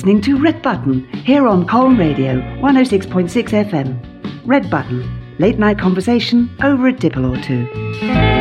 listening 0.00 0.22
to 0.22 0.38
Red 0.38 0.62
Button 0.62 1.06
here 1.12 1.46
on 1.46 1.66
Colne 1.66 1.98
Radio 1.98 2.40
106.6 2.62 3.28
FM. 3.68 4.46
Red 4.46 4.70
Button, 4.70 5.36
late 5.38 5.58
night 5.58 5.78
conversation 5.78 6.48
over 6.62 6.88
a 6.88 6.92
dipple 6.94 7.28
or 7.28 7.42
two. 7.42 8.39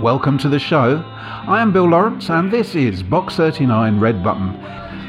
Welcome. 0.00 0.38
To 0.38 0.48
the 0.48 0.58
show. 0.58 1.02
I 1.16 1.60
am 1.60 1.72
Bill 1.72 1.88
Lawrence 1.88 2.30
and 2.30 2.52
this 2.52 2.76
is 2.76 3.02
Box 3.02 3.34
39 3.36 3.98
Red 3.98 4.22
Button. 4.22 4.54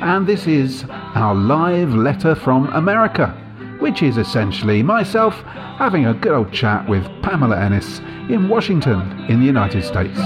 And 0.01 0.25
this 0.25 0.47
is 0.47 0.85
our 0.89 1.35
live 1.35 1.93
letter 1.93 2.33
from 2.33 2.67
America, 2.73 3.27
which 3.79 4.01
is 4.01 4.17
essentially 4.17 4.81
myself 4.81 5.35
having 5.43 6.07
a 6.07 6.13
good 6.13 6.31
old 6.31 6.51
chat 6.51 6.89
with 6.89 7.03
Pamela 7.21 7.59
Ennis 7.59 7.99
in 8.29 8.49
Washington 8.49 9.01
in 9.29 9.39
the 9.39 9.45
United 9.45 9.83
States. 9.83 10.17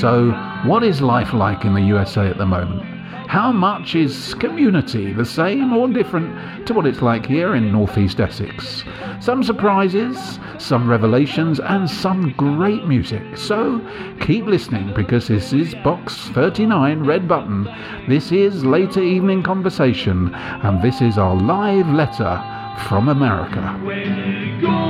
So, 0.00 0.30
what 0.64 0.84
is 0.84 1.00
life 1.00 1.32
like 1.32 1.64
in 1.64 1.74
the 1.74 1.82
USA 1.82 2.28
at 2.28 2.38
the 2.38 2.46
moment? 2.46 2.97
How 3.28 3.52
much 3.52 3.94
is 3.94 4.32
community 4.32 5.12
the 5.12 5.24
same 5.26 5.74
or 5.74 5.86
different 5.86 6.66
to 6.66 6.72
what 6.72 6.86
it's 6.86 7.02
like 7.02 7.26
here 7.26 7.54
in 7.54 7.70
Northeast 7.70 8.20
Essex? 8.20 8.84
Some 9.20 9.42
surprises, 9.42 10.38
some 10.56 10.88
revelations, 10.88 11.60
and 11.60 11.90
some 11.90 12.32
great 12.38 12.86
music. 12.86 13.36
So 13.36 13.86
keep 14.20 14.46
listening 14.46 14.94
because 14.94 15.28
this 15.28 15.52
is 15.52 15.74
Box 15.84 16.16
39 16.28 17.04
Red 17.04 17.28
Button. 17.28 17.68
This 18.08 18.32
is 18.32 18.64
Later 18.64 19.02
Evening 19.02 19.42
Conversation, 19.42 20.34
and 20.34 20.82
this 20.82 21.02
is 21.02 21.18
our 21.18 21.36
live 21.36 21.88
letter 21.90 22.42
from 22.88 23.10
America. 23.10 24.87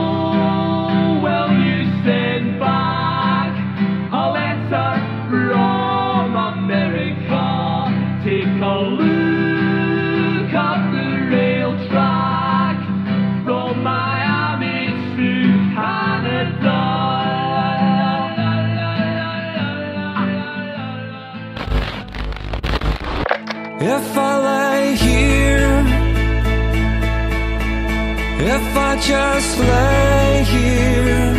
If 24.01 24.17
I 24.17 24.33
lay 24.49 24.95
here, 24.95 25.75
if 28.57 28.77
I 28.89 28.91
just 29.13 29.59
lay 29.59 30.45
here, 30.55 31.35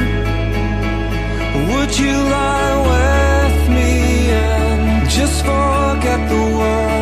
would 1.70 1.92
you 1.98 2.16
lie 2.38 2.78
with 2.92 3.70
me 3.78 4.30
and 4.32 5.10
just 5.10 5.38
forget 5.46 6.20
the 6.28 6.44
world? 6.58 6.99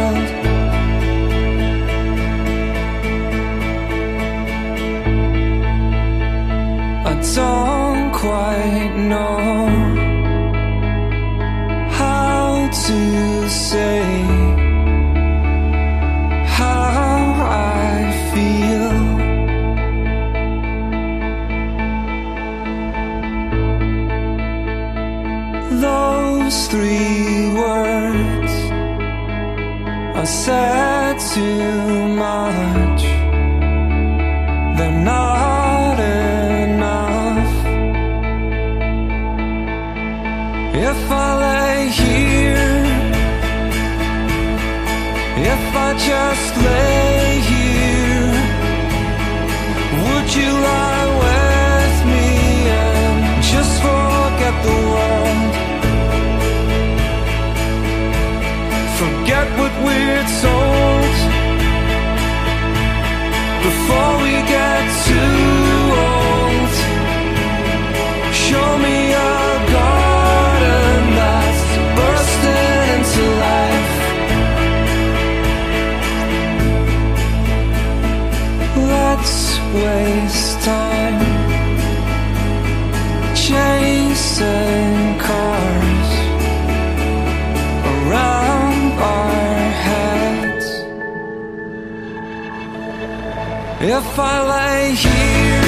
Just 46.00 46.58
lay 46.58 47.40
here, 47.52 48.32
would 50.04 50.30
you 50.36 50.52
lie 50.70 51.08
with 51.24 51.98
me 52.14 52.30
and 52.70 53.44
just 53.44 53.74
forget 53.82 54.56
the 54.68 54.78
world? 54.94 55.56
Forget 59.00 59.48
what 59.60 59.74
we're 59.86 60.26
told 60.42 60.77
If 93.90 94.20
I 94.20 94.36
lay 94.54 94.96
here, 94.96 95.62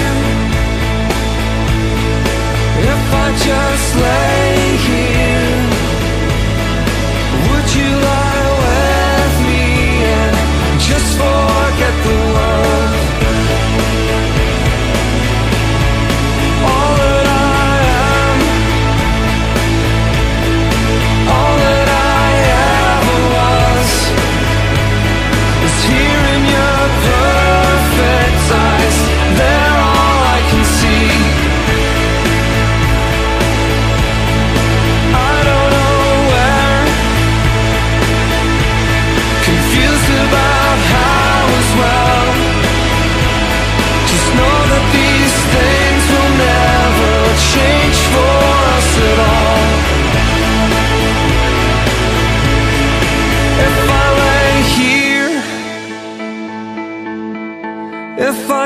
if 2.91 3.13
I 3.13 3.27
just 3.47 3.95
lay 3.95 4.75
here, 4.89 5.55
would 7.47 7.67
you 7.79 7.91
lie 8.11 8.43
with 8.65 9.35
me 9.47 9.63
and 10.03 10.81
just 10.81 11.17
forget 11.17 11.48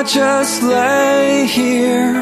Just 0.05 0.61
lay 0.61 1.45
here? 1.47 2.13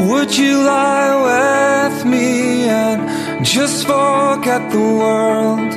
Would 0.00 0.36
you 0.36 0.62
lie 0.62 1.88
with 1.88 2.04
me 2.04 2.68
and 2.68 3.44
just 3.44 3.86
forget 3.86 4.70
the 4.70 4.78
world? 4.78 5.72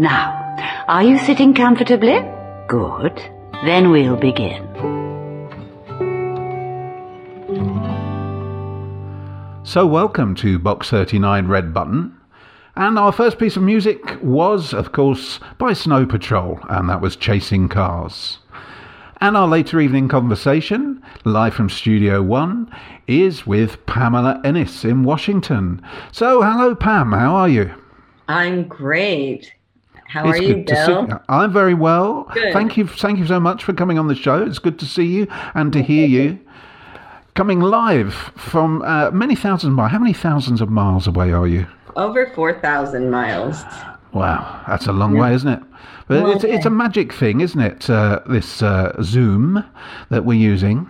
Now, 0.00 0.84
are 0.88 1.04
you 1.04 1.18
sitting 1.18 1.54
comfortably? 1.54 2.18
Good. 2.66 3.22
Then 3.64 3.90
we'll 3.92 4.16
begin. 4.16 4.66
So, 9.62 9.86
welcome 9.86 10.34
to 10.36 10.58
Box 10.58 10.90
39 10.90 11.46
Red 11.46 11.72
Button. 11.72 12.15
And 12.76 12.98
our 12.98 13.10
first 13.10 13.38
piece 13.38 13.56
of 13.56 13.62
music 13.62 14.22
was, 14.22 14.74
of 14.74 14.92
course, 14.92 15.40
by 15.56 15.72
Snow 15.72 16.04
Patrol, 16.04 16.60
and 16.68 16.90
that 16.90 17.00
was 17.00 17.16
Chasing 17.16 17.70
Cars. 17.70 18.38
And 19.18 19.34
our 19.34 19.48
later 19.48 19.80
evening 19.80 20.08
conversation, 20.08 21.02
live 21.24 21.54
from 21.54 21.70
Studio 21.70 22.20
One, 22.22 22.70
is 23.06 23.46
with 23.46 23.84
Pamela 23.86 24.42
Ennis 24.44 24.84
in 24.84 25.04
Washington. 25.04 25.80
So, 26.12 26.42
hello, 26.42 26.74
Pam, 26.74 27.12
how 27.12 27.34
are 27.34 27.48
you? 27.48 27.72
I'm 28.28 28.68
great. 28.68 29.54
How 30.08 30.28
It's 30.28 30.38
are 30.38 30.42
you, 30.42 30.54
good 30.56 30.66
to 30.66 30.76
see 30.84 30.92
Bill? 30.92 31.22
I'm 31.30 31.52
very 31.54 31.72
well. 31.72 32.30
Good. 32.34 32.52
Thank 32.52 32.76
you. 32.76 32.86
Thank 32.86 33.18
you 33.18 33.26
so 33.26 33.40
much 33.40 33.64
for 33.64 33.72
coming 33.72 33.98
on 33.98 34.08
the 34.08 34.14
show. 34.14 34.42
It's 34.44 34.58
good 34.58 34.78
to 34.80 34.84
see 34.84 35.06
you 35.06 35.26
and 35.54 35.72
to 35.72 35.82
hear 35.82 36.06
you. 36.06 36.38
Coming 37.34 37.60
live 37.60 38.12
from 38.36 38.82
uh, 38.82 39.10
many 39.12 39.34
thousands 39.34 39.72
miles. 39.72 39.92
How 39.92 39.98
many 39.98 40.12
thousands 40.12 40.60
of 40.60 40.68
miles 40.68 41.06
away 41.06 41.32
are 41.32 41.46
you? 41.46 41.66
Over 41.96 42.26
4,000 42.34 43.10
miles. 43.10 43.64
Wow, 44.12 44.62
that's 44.68 44.86
a 44.86 44.92
long 44.92 45.16
way, 45.16 45.34
isn't 45.34 45.48
it? 45.48 45.62
But 46.08 46.22
Long 46.22 46.32
it's, 46.32 46.44
it's 46.44 46.66
a 46.66 46.70
magic 46.70 47.12
thing, 47.12 47.40
isn't 47.40 47.60
it? 47.60 47.90
Uh, 47.90 48.20
this 48.26 48.62
uh, 48.62 48.94
Zoom 49.02 49.64
that 50.10 50.24
we're 50.24 50.38
using, 50.38 50.88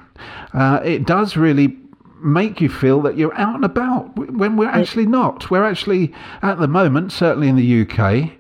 uh, 0.52 0.80
it 0.84 1.06
does 1.06 1.36
really 1.36 1.76
make 2.22 2.60
you 2.60 2.68
feel 2.68 3.00
that 3.02 3.16
you're 3.16 3.34
out 3.34 3.54
and 3.54 3.64
about 3.64 4.16
when 4.16 4.56
we're 4.56 4.68
actually 4.68 5.06
not. 5.06 5.50
We're 5.50 5.64
actually, 5.64 6.12
at 6.42 6.58
the 6.58 6.68
moment, 6.68 7.12
certainly 7.12 7.48
in 7.48 7.56
the 7.56 7.82
UK, 7.82 8.32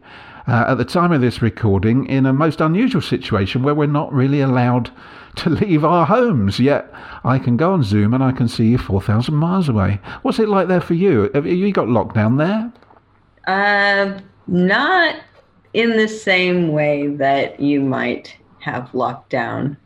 uh, 0.48 0.64
at 0.68 0.74
the 0.74 0.84
time 0.84 1.12
of 1.12 1.20
this 1.20 1.42
recording, 1.42 2.06
in 2.06 2.26
a 2.26 2.32
most 2.32 2.60
unusual 2.60 3.02
situation 3.02 3.62
where 3.62 3.74
we're 3.74 3.86
not 3.86 4.12
really 4.12 4.40
allowed 4.40 4.90
to 5.36 5.50
leave 5.50 5.84
our 5.84 6.06
homes. 6.06 6.58
Yet 6.58 6.92
I 7.24 7.38
can 7.38 7.56
go 7.56 7.72
on 7.72 7.82
Zoom 7.82 8.14
and 8.14 8.22
I 8.22 8.32
can 8.32 8.48
see 8.48 8.66
you 8.68 8.78
4,000 8.78 9.34
miles 9.34 9.68
away. 9.68 10.00
What's 10.22 10.38
it 10.38 10.48
like 10.48 10.68
there 10.68 10.80
for 10.80 10.94
you? 10.94 11.30
Have 11.34 11.46
you 11.46 11.72
got 11.72 11.88
locked 11.88 12.14
down 12.14 12.36
there? 12.36 12.72
Uh, 13.46 14.18
not 14.46 15.16
in 15.74 15.96
the 15.96 16.08
same 16.08 16.72
way 16.72 17.08
that 17.08 17.60
you 17.60 17.80
might 17.80 18.34
have 18.60 18.84
lockdown. 18.92 19.76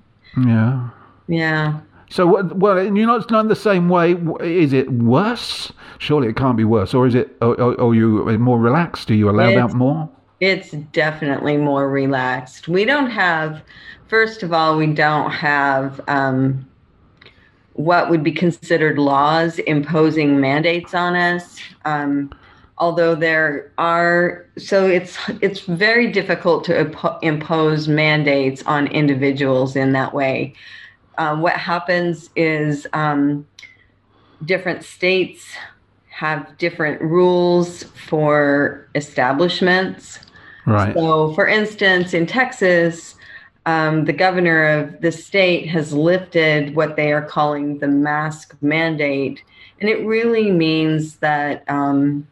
Yeah. 0.46 0.88
Yeah. 1.28 1.80
So, 2.08 2.42
well, 2.42 2.82
you're 2.82 3.06
not 3.06 3.30
not 3.30 3.40
in 3.40 3.48
the 3.48 3.54
same 3.54 3.88
way. 3.88 4.16
Is 4.40 4.72
it 4.72 4.90
worse? 4.90 5.72
Surely 5.98 6.28
it 6.28 6.36
can't 6.36 6.56
be 6.56 6.64
worse. 6.64 6.92
Or 6.92 7.06
is 7.06 7.14
it? 7.14 7.36
Or, 7.40 7.54
or, 7.60 7.74
or 7.80 7.94
you 7.94 8.24
more 8.38 8.58
relaxed? 8.58 9.10
Are 9.10 9.14
you 9.14 9.30
allowed 9.30 9.50
It's- 9.50 9.62
out 9.62 9.74
more? 9.74 10.08
It's 10.40 10.70
definitely 10.92 11.58
more 11.58 11.90
relaxed. 11.90 12.66
We 12.66 12.86
don't 12.86 13.10
have, 13.10 13.60
first 14.10 14.42
of 14.42 14.52
all, 14.52 14.76
we 14.76 14.88
don't 14.88 15.30
have 15.30 16.00
um, 16.08 16.68
what 17.74 18.10
would 18.10 18.24
be 18.24 18.32
considered 18.32 18.98
laws 18.98 19.58
imposing 19.60 20.40
mandates 20.40 20.92
on 20.92 21.14
us. 21.14 21.58
Um, 21.84 22.30
although 22.76 23.14
there 23.14 23.72
are, 23.78 24.46
so 24.58 24.86
it's 24.86 25.16
it's 25.40 25.60
very 25.60 26.10
difficult 26.10 26.64
to 26.64 26.84
impo- 26.84 27.18
impose 27.22 27.86
mandates 27.86 28.62
on 28.64 28.88
individuals 28.88 29.76
in 29.76 29.92
that 29.92 30.12
way. 30.12 30.54
Uh, 31.16 31.36
what 31.36 31.54
happens 31.54 32.30
is 32.34 32.86
um, 32.92 33.46
different 34.44 34.82
states 34.82 35.54
have 36.08 36.58
different 36.58 37.00
rules 37.00 37.84
for 38.08 38.88
establishments. 38.94 40.18
Right. 40.66 40.94
So, 40.94 41.32
for 41.34 41.46
instance, 41.46 42.12
in 42.12 42.26
Texas, 42.26 43.14
um, 43.66 44.04
the 44.04 44.12
governor 44.12 44.64
of 44.64 45.00
the 45.00 45.12
state 45.12 45.68
has 45.68 45.92
lifted 45.92 46.74
what 46.74 46.96
they 46.96 47.12
are 47.12 47.22
calling 47.24 47.78
the 47.78 47.88
mask 47.88 48.56
mandate. 48.62 49.42
And 49.80 49.88
it 49.88 50.04
really 50.06 50.50
means 50.50 51.16
that 51.16 51.64
um, 51.68 52.26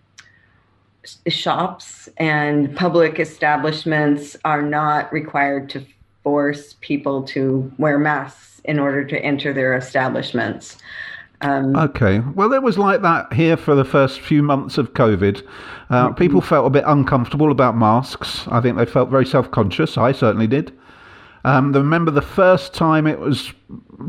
shops 1.29 2.09
and 2.17 2.75
public 2.77 3.19
establishments 3.21 4.37
are 4.45 4.63
not 4.63 5.13
required 5.13 5.71
to 5.71 5.85
force 6.23 6.75
people 6.81 7.23
to 7.23 7.73
wear 7.79 7.99
masks 7.99 8.61
in 8.65 8.79
order 8.79 9.05
to 9.05 9.19
enter 9.23 9.53
their 9.53 9.75
establishments. 9.75 10.79
Um, 11.41 11.77
Okay. 11.77 12.21
Well, 12.35 12.53
it 12.53 12.63
was 12.63 12.79
like 12.79 13.03
that 13.03 13.33
here 13.33 13.57
for 13.57 13.75
the 13.75 13.85
first 13.85 14.21
few 14.21 14.43
months 14.43 14.77
of 14.77 14.93
COVID. 14.95 15.47
Uh, 15.91 16.13
People 16.13 16.41
felt 16.41 16.67
a 16.67 16.71
bit 16.71 16.85
uncomfortable 16.87 17.51
about 17.51 17.77
masks. 17.77 18.47
I 18.49 18.61
think 18.61 18.77
they 18.77 18.85
felt 18.85 19.09
very 19.09 19.25
self-conscious. 19.25 19.97
I 19.97 20.13
certainly 20.13 20.47
did. 20.47 20.73
Um, 21.45 21.73
remember 21.73 22.11
the 22.11 22.23
first 22.23 22.75
time 22.75 23.07
it 23.07 23.19
was 23.19 23.53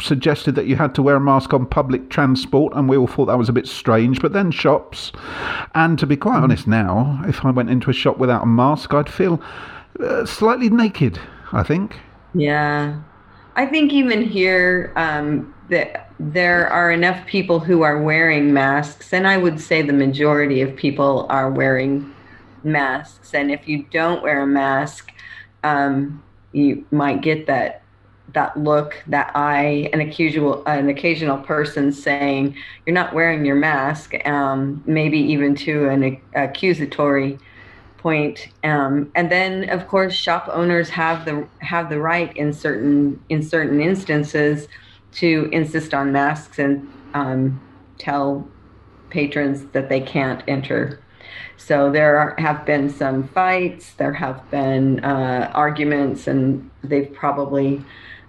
suggested 0.01 0.55
that 0.55 0.65
you 0.65 0.75
had 0.75 0.95
to 0.95 1.01
wear 1.01 1.15
a 1.15 1.19
mask 1.21 1.53
on 1.53 1.65
public 1.65 2.09
transport, 2.09 2.73
and 2.75 2.89
we 2.89 2.97
all 2.97 3.07
thought 3.07 3.25
that 3.25 3.37
was 3.37 3.49
a 3.49 3.53
bit 3.53 3.67
strange. 3.67 4.21
But 4.21 4.33
then 4.33 4.51
shops, 4.51 5.11
and 5.75 5.97
to 5.99 6.05
be 6.05 6.17
quite 6.17 6.41
honest 6.41 6.67
now, 6.67 7.21
if 7.27 7.45
I 7.45 7.51
went 7.51 7.69
into 7.69 7.89
a 7.89 7.93
shop 7.93 8.17
without 8.17 8.43
a 8.43 8.47
mask, 8.47 8.93
I'd 8.93 9.09
feel 9.09 9.41
uh, 9.99 10.25
slightly 10.25 10.69
naked. 10.69 11.19
I 11.51 11.63
think. 11.63 11.97
Yeah. 12.33 13.01
I 13.55 13.65
think 13.65 13.91
even 13.91 14.21
here, 14.21 14.93
um, 14.95 15.53
that 15.69 16.11
there 16.19 16.67
are 16.67 16.91
enough 16.91 17.25
people 17.27 17.59
who 17.59 17.81
are 17.81 18.01
wearing 18.01 18.53
masks, 18.53 19.13
and 19.13 19.27
I 19.27 19.37
would 19.37 19.59
say 19.59 19.81
the 19.81 19.93
majority 19.93 20.61
of 20.61 20.75
people 20.75 21.25
are 21.29 21.49
wearing 21.49 22.13
masks. 22.63 23.33
And 23.33 23.51
if 23.51 23.67
you 23.67 23.83
don't 23.91 24.23
wear 24.23 24.41
a 24.41 24.47
mask, 24.47 25.11
um, 25.63 26.23
you 26.51 26.85
might 26.91 27.21
get 27.21 27.47
that 27.47 27.83
that 28.33 28.55
look, 28.57 29.01
that 29.07 29.31
eye, 29.35 29.89
an 29.93 30.01
occasional 30.01 30.63
an 30.65 30.89
occasional 30.89 31.37
person 31.37 31.91
saying 31.91 32.55
you're 32.85 32.93
not 32.93 33.13
wearing 33.13 33.45
your 33.45 33.55
mask, 33.55 34.13
um, 34.25 34.83
maybe 34.85 35.17
even 35.17 35.55
to 35.55 35.89
an 35.89 36.21
accusatory 36.35 37.39
point. 37.97 38.47
Um, 38.63 39.11
and 39.15 39.31
then, 39.31 39.69
of 39.69 39.87
course, 39.87 40.13
shop 40.13 40.49
owners 40.51 40.89
have 40.89 41.25
the 41.25 41.47
have 41.59 41.89
the 41.89 41.99
right 41.99 42.35
in 42.37 42.53
certain 42.53 43.19
in 43.29 43.43
certain 43.43 43.81
instances 43.81 44.67
to 45.13 45.49
insist 45.51 45.93
on 45.93 46.11
masks 46.11 46.59
and 46.59 46.87
um, 47.13 47.59
tell 47.97 48.47
patrons 49.09 49.65
that 49.71 49.89
they 49.89 49.99
can't 49.99 50.43
enter. 50.47 50.99
So 51.59 51.91
there 51.91 52.17
are, 52.17 52.35
have 52.37 52.65
been 52.65 52.89
some 52.89 53.27
fights. 53.27 53.93
There 53.93 54.13
have 54.13 54.49
been 54.49 55.03
uh, 55.03 55.51
arguments, 55.53 56.25
and 56.25 56.69
they've 56.83 57.13
probably 57.13 57.83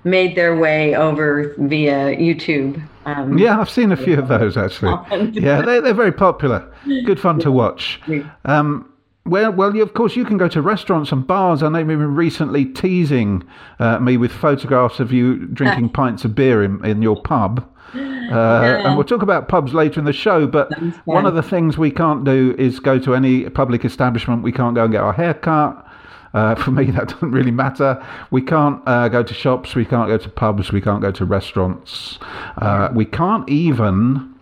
made 0.05 0.37
their 0.37 0.57
way 0.57 0.95
over 0.97 1.55
via 1.59 2.17
YouTube. 2.17 2.83
Um, 3.07 3.39
Yeah, 3.39 3.61
I've 3.61 3.71
seen 3.71 3.93
a 3.93 3.97
few 3.97 4.19
of 4.19 4.29
those 4.29 4.57
actually. 4.57 4.95
Yeah, 5.33 5.63
they, 5.63 5.81
they're 5.81 5.95
very 5.95 6.13
popular. 6.13 6.73
Good 7.05 7.21
fun 7.21 7.39
to 7.41 7.53
watch. 7.53 8.01
Um, 8.45 8.91
well, 9.27 9.53
well, 9.53 9.77
you, 9.77 9.83
of 9.83 9.95
course, 9.95 10.17
you 10.17 10.25
can 10.25 10.39
go 10.39 10.49
to 10.49 10.63
restaurants 10.63 11.13
and 11.13 11.27
bars. 11.27 11.63
I 11.63 11.69
know 11.69 11.79
you've 11.79 11.89
been 11.89 12.15
recently 12.15 12.65
teasing 12.65 13.45
uh, 13.79 13.99
me 14.01 14.17
with 14.17 14.33
photographs 14.33 14.99
of 14.99 15.13
you 15.13 15.47
drinking 15.47 15.89
pints 16.01 16.25
of 16.25 16.35
beer 16.35 16.65
in, 16.65 16.85
in 16.85 17.03
your 17.03 17.21
pub. 17.23 17.67
Uh, 17.95 18.83
And 18.85 18.97
we'll 18.97 19.05
talk 19.05 19.23
about 19.23 19.49
pubs 19.49 19.75
later 19.75 19.99
in 20.01 20.07
the 20.07 20.13
show. 20.13 20.47
But 20.47 20.71
one 21.05 21.27
of 21.27 21.35
the 21.35 21.43
things 21.43 21.77
we 21.79 21.91
can't 21.91 22.25
do 22.25 22.55
is 22.59 22.81
go 22.81 22.99
to 22.99 23.15
any 23.15 23.49
public 23.51 23.85
establishment. 23.85 24.43
We 24.43 24.53
can't 24.53 24.75
go 24.75 24.85
and 24.85 24.93
get 24.93 25.03
our 25.03 25.13
hair 25.13 25.35
cut. 25.35 25.87
Uh, 26.33 26.55
for 26.63 26.71
me, 26.71 26.91
that 26.93 27.09
doesn't 27.09 27.33
really 27.33 27.51
matter. 27.51 28.05
We 28.31 28.43
can't 28.43 28.81
uh, 28.87 29.09
go 29.09 29.23
to 29.23 29.35
shops. 29.35 29.75
We 29.75 29.85
can't 29.85 30.09
go 30.09 30.19
to 30.19 30.29
pubs. 30.29 30.71
We 30.73 30.81
can't 30.81 31.03
go 31.03 31.11
to 31.11 31.25
restaurants. 31.25 32.19
Uh, 32.59 32.89
we 32.95 33.05
can't 33.05 33.49
even 33.49 34.35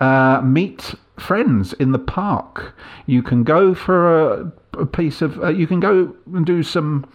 uh, 0.00 0.40
meet 0.44 0.94
friends 1.18 1.72
in 1.74 1.92
the 1.92 1.98
park. 1.98 2.74
You 3.06 3.22
can 3.22 3.44
go 3.44 3.74
for 3.74 4.32
a, 4.32 4.52
a 4.78 4.86
piece 4.86 5.22
of. 5.22 5.42
Uh, 5.42 5.48
you 5.48 5.66
can 5.66 5.80
go 5.80 6.14
and 6.34 6.44
do 6.44 6.62
some 6.62 7.06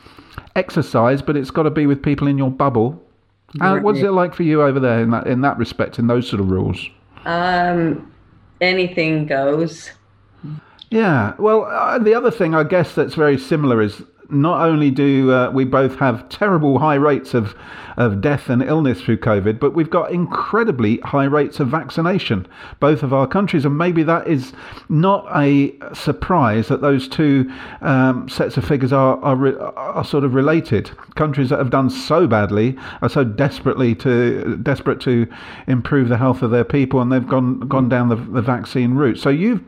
exercise, 0.55 1.21
but 1.21 1.37
it's 1.37 1.51
got 1.51 1.63
to 1.63 1.69
be 1.69 1.85
with 1.85 2.01
people 2.01 2.27
in 2.27 2.37
your 2.37 2.49
bubble. 2.49 2.99
Uh, 3.60 3.79
what's 3.79 4.00
it 4.00 4.12
like 4.12 4.34
for 4.34 4.43
you 4.43 4.62
over 4.62 4.79
there 4.79 5.01
in 5.01 5.12
that 5.12 5.27
in 5.27 5.41
that 5.41 5.58
respect, 5.58 6.00
in 6.00 6.08
those 6.08 6.29
sort 6.29 6.39
of 6.39 6.50
rules? 6.50 6.88
Um, 7.25 8.12
anything 8.62 9.25
goes. 9.25 9.91
Yeah. 10.89 11.34
Well, 11.38 11.65
uh, 11.65 12.00
the 12.00 12.13
other 12.13 12.31
thing 12.31 12.53
I 12.53 12.63
guess 12.63 12.96
that's 12.96 13.15
very 13.15 13.38
similar 13.38 13.81
is 13.81 14.03
not 14.31 14.61
only 14.67 14.91
do 14.91 15.31
uh, 15.31 15.51
we 15.51 15.65
both 15.65 15.95
have 15.95 16.27
terrible 16.29 16.79
high 16.79 16.95
rates 16.95 17.33
of, 17.33 17.55
of 17.97 18.21
death 18.21 18.50
and 18.50 18.63
illness 18.63 19.01
through 19.01 19.17
COVID, 19.17 19.59
but 19.59 19.73
we've 19.73 19.89
got 19.89 20.11
incredibly 20.11 20.97
high 21.00 21.25
rates 21.25 21.59
of 21.59 21.67
vaccination, 21.67 22.47
both 22.79 23.03
of 23.03 23.13
our 23.13 23.27
countries. 23.27 23.65
And 23.65 23.77
maybe 23.77 24.03
that 24.03 24.27
is 24.27 24.53
not 24.89 25.27
a 25.35 25.75
surprise 25.93 26.67
that 26.69 26.81
those 26.81 27.07
two 27.07 27.51
um, 27.81 28.29
sets 28.29 28.57
of 28.57 28.65
figures 28.65 28.93
are, 28.93 29.17
are, 29.23 29.35
re- 29.35 29.57
are 29.57 30.05
sort 30.05 30.23
of 30.23 30.33
related. 30.33 30.91
Countries 31.15 31.50
that 31.50 31.59
have 31.59 31.69
done 31.69 31.89
so 31.89 32.27
badly 32.27 32.77
are 33.01 33.09
so 33.09 33.23
desperately 33.23 33.95
to 33.95 34.57
desperate 34.57 35.01
to 35.01 35.27
improve 35.67 36.09
the 36.09 36.17
health 36.17 36.41
of 36.41 36.51
their 36.51 36.63
people, 36.63 37.01
and 37.01 37.11
they've 37.11 37.27
gone 37.27 37.59
gone 37.67 37.89
down 37.89 38.09
the, 38.09 38.15
the 38.15 38.41
vaccine 38.41 38.93
route. 38.93 39.17
So 39.17 39.29
you've 39.29 39.61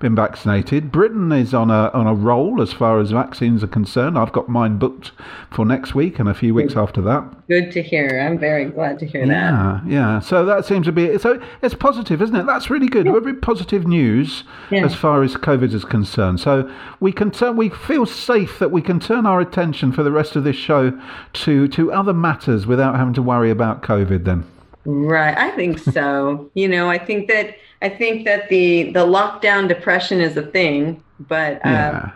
been 0.00 0.14
vaccinated. 0.14 0.90
Britain 0.92 1.30
is 1.32 1.52
on 1.52 1.70
a 1.70 1.90
on 1.92 2.06
a 2.06 2.14
roll 2.14 2.62
as 2.62 2.72
far 2.72 2.98
as 3.00 3.10
vaccines 3.10 3.62
are 3.62 3.66
concerned. 3.68 4.18
I've 4.18 4.32
got 4.32 4.48
mine 4.48 4.78
booked 4.78 5.12
for 5.50 5.64
next 5.64 5.94
week 5.94 6.18
and 6.18 6.28
a 6.28 6.34
few 6.34 6.54
weeks 6.54 6.76
after 6.76 7.00
that. 7.02 7.46
Good 7.48 7.72
to 7.72 7.82
hear. 7.82 8.20
I'm 8.20 8.38
very 8.38 8.66
glad 8.66 8.98
to 9.00 9.06
hear 9.06 9.26
that. 9.26 9.32
Yeah, 9.32 9.80
yeah. 9.86 10.20
So 10.20 10.44
that 10.44 10.64
seems 10.64 10.86
to 10.86 10.92
be 10.92 11.18
so. 11.18 11.40
It's 11.62 11.74
positive, 11.74 12.22
isn't 12.22 12.36
it? 12.36 12.46
That's 12.46 12.70
really 12.70 12.88
good. 12.88 13.06
Very 13.06 13.34
positive 13.34 13.86
news 13.86 14.44
Yeah. 14.70 14.84
as 14.84 14.94
far 14.94 15.22
as 15.22 15.34
COVID 15.34 15.72
is 15.74 15.84
concerned. 15.84 16.40
So 16.40 16.70
we 17.00 17.12
can 17.12 17.30
turn. 17.30 17.56
We 17.56 17.68
feel 17.68 18.06
safe 18.06 18.58
that 18.58 18.70
we 18.70 18.82
can 18.82 19.00
turn 19.00 19.26
our 19.26 19.40
attention 19.40 19.92
for 19.92 20.02
the 20.02 20.12
rest 20.12 20.36
of 20.36 20.44
this 20.44 20.56
show 20.56 20.98
to 21.34 21.68
to 21.68 21.92
other 21.92 22.12
matters 22.14 22.66
without 22.66 22.96
having 22.96 23.14
to 23.14 23.22
worry 23.22 23.50
about 23.50 23.82
COVID. 23.82 24.24
Then. 24.24 24.44
Right. 24.84 25.36
I 25.36 25.50
think 25.52 25.78
so. 25.80 26.50
you 26.54 26.68
know, 26.68 26.88
I 26.88 26.98
think 26.98 27.28
that 27.28 27.56
I 27.82 27.88
think 27.88 28.24
that 28.24 28.48
the 28.48 28.92
the 28.92 29.04
lockdown 29.06 29.68
depression 29.68 30.20
is 30.20 30.36
a 30.36 30.42
thing, 30.42 31.02
but 31.20 31.56
uh, 31.64 31.70
Yeah. 31.70 32.10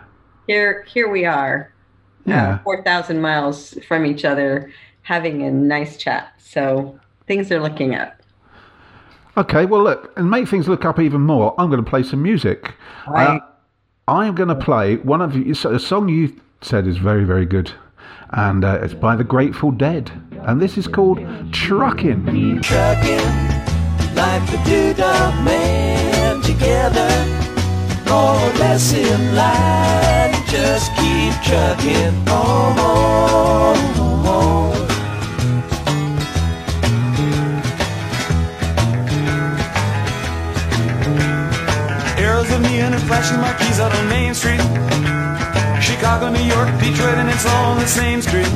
here 0.47 0.83
here 0.87 1.09
we 1.09 1.25
are, 1.25 1.71
Yeah. 2.25 2.53
uh, 2.53 2.57
four 2.63 2.83
thousand 2.83 3.21
miles 3.21 3.77
from 3.87 4.05
each 4.05 4.25
other, 4.25 4.71
having 5.03 5.43
a 5.43 5.51
nice 5.51 5.97
chat. 5.97 6.33
So 6.39 6.99
things 7.27 7.51
are 7.51 7.59
looking 7.59 7.95
up. 7.95 8.15
Okay. 9.37 9.65
Well, 9.65 9.83
look, 9.83 10.11
and 10.17 10.29
make 10.29 10.47
things 10.47 10.67
look 10.67 10.83
up 10.83 10.99
even 10.99 11.21
more. 11.21 11.53
I'm 11.57 11.69
going 11.69 11.83
to 11.83 11.89
play 11.89 12.03
some 12.03 12.21
music. 12.21 12.73
I- 13.07 13.39
I'm 14.07 14.35
going 14.35 14.49
to 14.49 14.55
play 14.55 14.97
one 14.97 15.21
of 15.21 15.35
you. 15.35 15.53
so 15.53 15.73
A 15.73 15.79
song 15.79 16.09
you 16.09 16.35
said 16.61 16.85
is 16.85 16.97
very, 16.97 17.23
very 17.23 17.45
good, 17.45 17.71
and 18.31 18.65
uh, 18.65 18.79
it's 18.81 18.93
by 18.95 19.15
the 19.15 19.23
Grateful 19.23 19.71
Dead, 19.71 20.11
and 20.41 20.59
this 20.59 20.77
is 20.77 20.87
called 20.87 21.19
"Truckin'." 21.51 22.61
trucking 22.61 23.50
like 24.21 24.45
the 24.51 24.59
doodah 24.69 25.43
man 25.43 26.41
together 26.41 27.11
more 28.09 28.37
or 28.45 28.53
less 28.61 28.93
in 28.93 29.21
line 29.33 30.33
just 30.45 30.87
keep 30.99 31.33
trucking 31.47 32.13
on 32.29 33.77
Arrows 42.23 42.51
of 42.51 42.61
neon 42.61 42.93
and 42.93 43.03
flashing 43.09 43.39
marquees 43.45 43.79
out 43.79 43.91
on 43.95 44.07
Main 44.07 44.35
Street. 44.35 44.61
Chicago, 45.81 46.29
New 46.29 46.45
York, 46.55 46.69
Detroit, 46.79 47.17
and 47.21 47.27
it's 47.27 47.47
all 47.47 47.71
on 47.73 47.79
the 47.79 47.87
same 47.87 48.21
street. 48.21 48.53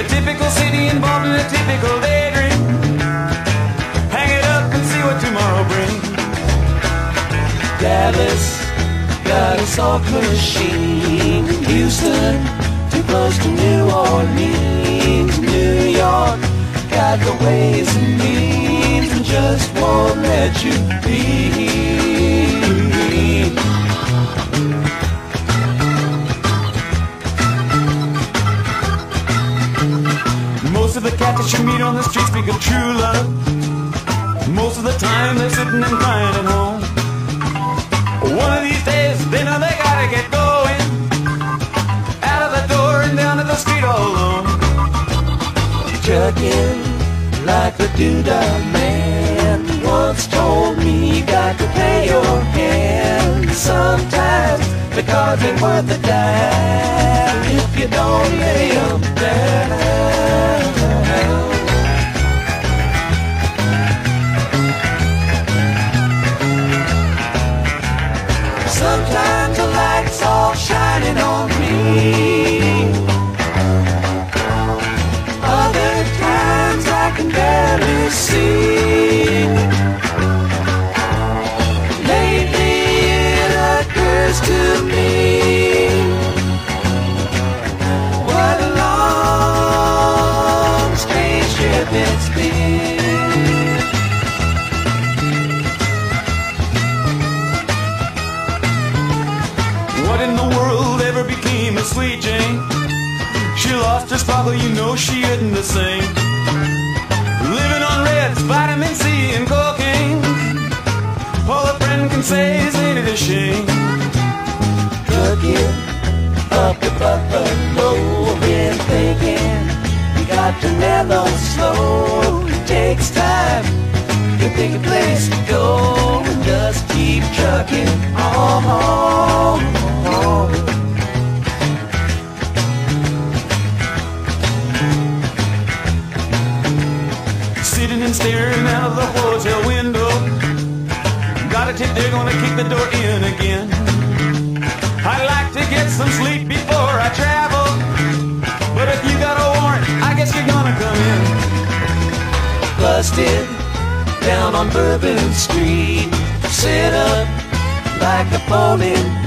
A 0.00 0.02
typical 0.14 0.50
city 0.50 0.88
involved 0.88 1.26
in 1.26 1.32
a 1.32 1.46
typical 1.48 1.94
daydream. 2.00 2.21
Dallas 7.82 8.64
got 9.24 9.58
a 9.58 9.66
soft 9.66 10.08
machine 10.12 11.44
Houston 11.64 12.38
too 12.92 13.02
close 13.10 13.36
to 13.38 13.48
New 13.48 13.90
Orleans 13.90 15.36
New 15.40 15.90
York 15.90 16.40
got 16.94 17.18
the 17.18 17.34
ways 17.44 17.88
and 17.96 18.18
means 18.20 19.10
and 19.10 19.24
just 19.24 19.74
won't 19.74 20.16
let 20.20 20.62
you 20.62 20.74
be 21.02 21.82
Most 30.70 30.96
of 30.96 31.02
the 31.02 31.10
cats 31.18 31.40
that 31.40 31.58
you 31.58 31.66
meet 31.66 31.80
on 31.80 31.96
the 31.96 32.02
street 32.02 32.26
speak 32.26 32.46
of 32.46 32.60
true 32.60 32.92
love. 33.04 33.26
Most 34.50 34.78
of 34.78 34.84
the 34.84 34.96
time 34.98 35.38
they're 35.38 35.50
sitting 35.50 35.82
and 35.82 35.96
crying 35.98 36.36
at 36.36 36.44
home. 36.44 36.71
One 38.36 38.52
of 38.58 38.62
these 38.62 38.84
days 38.84 39.18
they 39.30 39.44
know 39.44 39.58
they 39.58 39.74
gotta 39.86 40.06
get 40.14 40.26
going. 40.30 40.82
Out 42.22 42.42
of 42.46 42.50
the 42.56 42.64
door 42.74 43.02
and 43.02 43.16
down 43.16 43.36
to 43.38 43.44
the 43.44 43.56
street 43.56 43.84
all 43.84 44.02
alone. 44.10 44.46
trucking 46.06 46.78
like 47.46 47.76
the 47.76 47.88
doodah 47.98 48.72
man 48.72 49.58
once 49.84 50.26
told 50.26 50.78
me 50.78 51.18
you 51.18 51.26
got 51.26 51.58
to 51.58 51.66
pay 51.78 52.06
your 52.08 52.40
hand 52.56 53.50
sometimes 53.50 54.72
cards 55.12 55.42
ain't 55.42 55.60
worth 55.60 55.90
a 55.90 55.98
dime 55.98 57.44
if 57.58 57.78
you 57.78 57.88
don't 57.88 58.32
lay 58.40 58.70
'em 58.70 59.00
down 59.20 60.62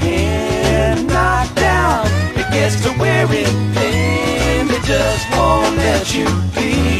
pin, 0.00 1.06
knocked 1.08 1.56
down. 1.56 2.06
It 2.36 2.48
gets 2.52 2.76
to 2.82 2.90
thin, 3.74 4.68
it 4.70 4.82
just 4.84 5.30
won't 5.32 5.76
let 5.76 6.14
you 6.14 6.26
be. 6.54 6.96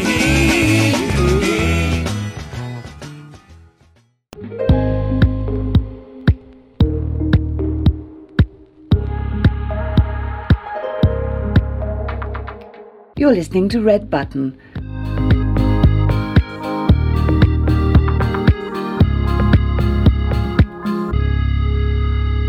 You're 13.17 13.33
listening 13.33 13.67
to 13.69 13.81
Red 13.81 14.11
Button. 14.11 14.57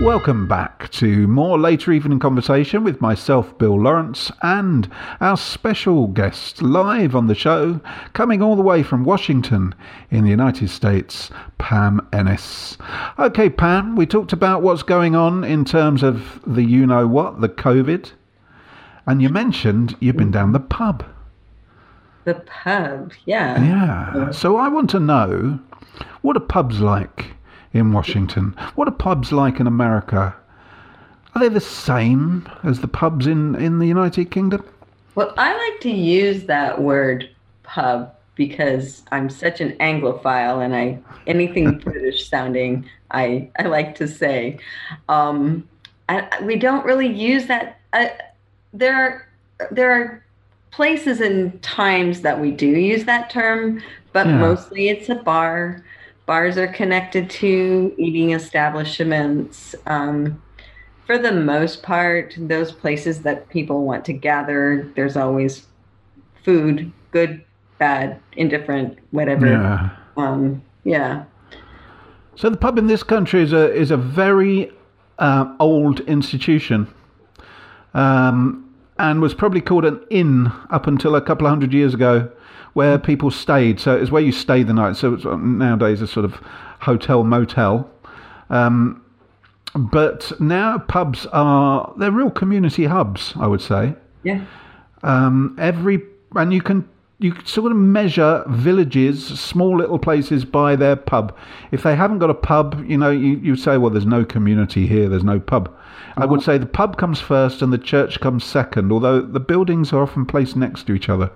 Welcome 0.08 0.48
back 0.48 0.90
to 0.92 1.28
more 1.28 1.58
later 1.58 1.92
evening 1.92 2.18
conversation 2.18 2.82
with 2.82 2.98
myself, 2.98 3.58
Bill 3.58 3.78
Lawrence, 3.78 4.32
and 4.40 4.90
our 5.20 5.36
special 5.36 6.06
guest 6.06 6.62
live 6.62 7.14
on 7.14 7.26
the 7.26 7.34
show, 7.34 7.78
coming 8.14 8.40
all 8.40 8.56
the 8.56 8.62
way 8.62 8.82
from 8.82 9.04
Washington 9.04 9.74
in 10.10 10.24
the 10.24 10.30
United 10.30 10.70
States, 10.70 11.30
Pam 11.58 12.00
Ennis. 12.10 12.78
Okay, 13.18 13.50
Pam, 13.50 13.96
we 13.96 14.06
talked 14.06 14.32
about 14.32 14.62
what's 14.62 14.82
going 14.82 15.14
on 15.14 15.44
in 15.44 15.66
terms 15.66 16.02
of 16.02 16.40
the 16.46 16.64
you 16.64 16.86
know 16.86 17.06
what, 17.06 17.42
the 17.42 17.48
COVID, 17.50 18.10
and 19.06 19.20
you 19.20 19.28
mentioned 19.28 19.94
you've 20.00 20.16
been 20.16 20.30
down 20.30 20.52
the 20.52 20.58
pub. 20.58 21.04
The 22.24 22.42
pub, 22.64 23.12
yeah. 23.26 23.62
Yeah. 23.62 24.30
So 24.30 24.56
I 24.56 24.68
want 24.68 24.88
to 24.88 25.00
know 25.00 25.60
what 26.22 26.34
are 26.34 26.40
pubs 26.40 26.80
like 26.80 27.26
in 27.72 27.92
Washington. 27.92 28.54
What 28.74 28.88
are 28.88 28.92
pubs 28.92 29.32
like 29.32 29.60
in 29.60 29.66
America? 29.66 30.34
Are 31.34 31.40
they 31.40 31.48
the 31.48 31.60
same 31.60 32.48
as 32.64 32.80
the 32.80 32.88
pubs 32.88 33.26
in, 33.26 33.54
in 33.56 33.78
the 33.78 33.86
United 33.86 34.30
Kingdom? 34.30 34.64
Well, 35.14 35.34
I 35.36 35.56
like 35.56 35.80
to 35.82 35.90
use 35.90 36.44
that 36.44 36.80
word 36.80 37.28
pub 37.62 38.14
because 38.34 39.02
I'm 39.12 39.28
such 39.28 39.60
an 39.60 39.72
Anglophile 39.78 40.64
and 40.64 40.74
I 40.74 40.98
anything 41.26 41.78
British 41.84 42.28
sounding 42.28 42.88
I 43.10 43.50
I 43.58 43.64
like 43.64 43.94
to 43.96 44.08
say. 44.08 44.58
Um, 45.08 45.68
I, 46.08 46.28
we 46.42 46.56
don't 46.56 46.84
really 46.84 47.08
use 47.08 47.46
that. 47.46 47.80
Uh, 47.92 48.08
there 48.72 48.94
are 48.94 49.28
there 49.70 49.90
are 49.92 50.24
places 50.70 51.20
and 51.20 51.60
times 51.62 52.20
that 52.22 52.40
we 52.40 52.50
do 52.50 52.66
use 52.66 53.04
that 53.04 53.30
term, 53.30 53.82
but 54.12 54.26
Yeah. 54.26 54.38
mostly 54.38 54.88
it's 54.88 55.08
a 55.08 55.16
bar. 55.16 55.84
Bars 56.28 56.58
are 56.58 56.68
connected 56.68 57.30
to 57.30 57.94
eating 57.96 58.32
establishments. 58.32 59.74
Um, 59.86 60.42
for 61.06 61.16
the 61.16 61.32
most 61.32 61.82
part, 61.82 62.34
those 62.36 62.70
places 62.70 63.22
that 63.22 63.48
people 63.48 63.86
want 63.86 64.04
to 64.04 64.12
gather, 64.12 64.92
there's 64.94 65.16
always 65.16 65.66
food, 66.44 66.92
good, 67.12 67.42
bad, 67.78 68.20
indifferent, 68.36 68.98
whatever. 69.10 69.46
Yeah. 69.46 69.88
Um, 70.18 70.62
yeah. 70.84 71.24
So 72.36 72.50
the 72.50 72.58
pub 72.58 72.76
in 72.76 72.88
this 72.88 73.02
country 73.02 73.42
is 73.42 73.54
a 73.54 73.72
is 73.72 73.90
a 73.90 73.96
very 73.96 74.70
uh, 75.18 75.56
old 75.58 76.00
institution, 76.00 76.92
um, 77.94 78.70
and 78.98 79.22
was 79.22 79.32
probably 79.32 79.62
called 79.62 79.86
an 79.86 79.98
inn 80.10 80.52
up 80.68 80.86
until 80.86 81.16
a 81.16 81.22
couple 81.22 81.46
of 81.46 81.50
hundred 81.50 81.72
years 81.72 81.94
ago, 81.94 82.30
where 82.74 82.98
people 82.98 83.30
stayed. 83.30 83.80
So 83.80 83.96
it's 83.96 84.10
where 84.10 84.22
you 84.22 84.32
stay 84.32 84.62
the 84.62 84.74
night. 84.74 84.96
So 84.96 85.14
it's 85.14 85.24
uh, 85.24 85.36
nowadays 85.36 86.00
a 86.00 86.06
sort 86.06 86.24
of 86.24 86.34
hotel 86.80 87.24
motel. 87.24 87.90
Um, 88.50 89.02
but 89.74 90.32
now 90.40 90.78
pubs 90.78 91.26
are 91.26 91.92
they're 91.98 92.10
real 92.10 92.30
community 92.30 92.86
hubs, 92.86 93.34
I 93.38 93.46
would 93.46 93.60
say. 93.60 93.94
Yeah. 94.22 94.44
Um, 95.02 95.56
every 95.58 96.02
and 96.34 96.52
you 96.52 96.62
can 96.62 96.88
you 97.20 97.34
sort 97.44 97.72
of 97.72 97.78
measure 97.78 98.44
villages, 98.48 99.26
small 99.26 99.76
little 99.76 99.98
places 99.98 100.44
by 100.44 100.76
their 100.76 100.94
pub. 100.94 101.36
If 101.72 101.82
they 101.82 101.96
haven't 101.96 102.20
got 102.20 102.30
a 102.30 102.34
pub, 102.34 102.84
you 102.86 102.96
know, 102.96 103.10
you, 103.10 103.38
you 103.38 103.56
say, 103.56 103.76
well, 103.76 103.90
there's 103.90 104.06
no 104.06 104.24
community 104.24 104.86
here, 104.86 105.08
there's 105.08 105.24
no 105.24 105.40
pub. 105.40 105.74
I 106.16 106.26
would 106.26 106.42
say 106.42 106.58
the 106.58 106.66
pub 106.66 106.96
comes 106.96 107.20
first 107.20 107.60
and 107.60 107.72
the 107.72 107.78
church 107.78 108.20
comes 108.20 108.44
second, 108.44 108.92
although 108.92 109.20
the 109.20 109.40
buildings 109.40 109.92
are 109.92 110.02
often 110.02 110.26
placed 110.26 110.56
next 110.56 110.84
to 110.84 110.94
each 110.94 111.08
other. 111.08 111.30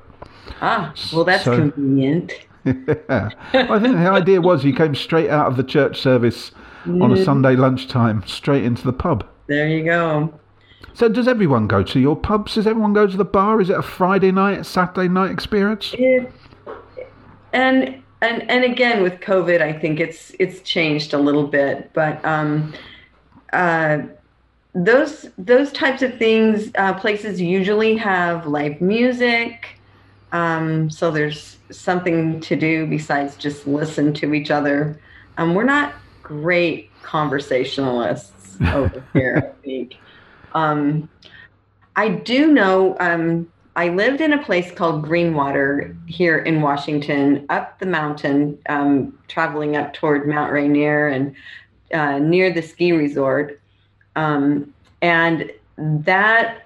Ah, 0.61 0.93
well, 1.12 1.25
that's 1.25 1.45
So- 1.45 1.57
convenient. 1.57 2.33
yeah. 2.64 3.31
I 3.52 3.79
think 3.81 3.97
the 3.97 4.09
idea 4.11 4.41
was 4.41 4.64
you 4.64 4.73
came 4.75 4.95
straight 4.95 5.29
out 5.31 5.47
of 5.47 5.57
the 5.57 5.64
church 5.64 6.00
service 6.00 6.52
on 6.87 7.12
a 7.12 7.17
Sunday 7.25 7.57
lunchtime, 7.57 8.23
straight 8.26 8.64
into 8.64 8.85
the 8.85 8.93
pub. 8.93 9.25
There 9.49 9.68
you 9.68 9.85
go. 9.85 10.33
So 10.94 11.09
does 11.09 11.27
everyone 11.27 11.66
go 11.66 11.83
to 11.83 11.99
your 12.01 12.16
pubs? 12.16 12.55
Does 12.55 12.66
everyone 12.66 12.92
go 12.92 13.07
to 13.07 13.16
the 13.16 13.25
bar? 13.25 13.61
Is 13.61 13.70
it 13.70 13.79
a 13.79 13.83
Friday 13.83 14.31
night, 14.31 14.66
Saturday 14.66 15.09
night 15.09 15.31
experience? 15.31 15.94
It, 15.99 16.31
and 17.53 18.03
and 18.20 18.49
and 18.51 18.64
again 18.64 19.03
with 19.03 19.20
COVID, 19.20 19.61
I 19.61 19.73
think 19.73 20.01
it's 20.01 20.33
it's 20.38 20.61
changed 20.61 21.14
a 21.14 21.18
little 21.18 21.46
bit, 21.46 21.90
but 21.94 22.25
um, 22.25 22.73
uh, 23.53 23.99
those 24.75 25.29
those 25.38 25.73
types 25.73 26.03
of 26.03 26.16
things, 26.18 26.70
uh, 26.77 26.94
places 26.94 27.40
usually 27.40 27.96
have 27.96 28.46
live 28.46 28.81
music, 28.81 29.79
um, 30.33 30.90
so 30.90 31.11
there's 31.11 31.59
something 31.71 32.40
to 32.40 32.57
do 32.57 32.87
besides 32.87 33.37
just 33.37 33.66
listen 33.66 34.12
to 34.14 34.35
each 34.35 34.51
other. 34.51 34.99
Um, 35.37 35.55
we're 35.55 35.64
not 35.64 35.95
great 36.23 36.90
conversationalists 37.03 38.57
over 38.73 39.05
here, 39.12 39.55
I 39.55 39.64
think. 39.64 39.97
Um, 40.55 41.09
I 41.97 42.09
do 42.09 42.53
know. 42.53 42.97
Um, 43.01 43.51
I 43.77 43.88
lived 43.88 44.21
in 44.21 44.33
a 44.33 44.42
place 44.42 44.71
called 44.71 45.07
Greenwater 45.07 45.97
here 46.09 46.38
in 46.38 46.61
Washington, 46.61 47.47
up 47.49 47.79
the 47.79 47.87
mountain, 47.87 48.59
um, 48.68 49.18
traveling 49.29 49.77
up 49.77 49.95
toward 49.95 50.29
Mount 50.29 50.53
Rainier 50.53 51.09
and 51.09 51.35
uh, 51.92 52.18
near 52.18 52.53
the 52.53 52.62
ski 52.62 52.92
resort. 52.92 53.61
Um, 54.16 54.73
and 55.01 55.51
that 55.77 56.62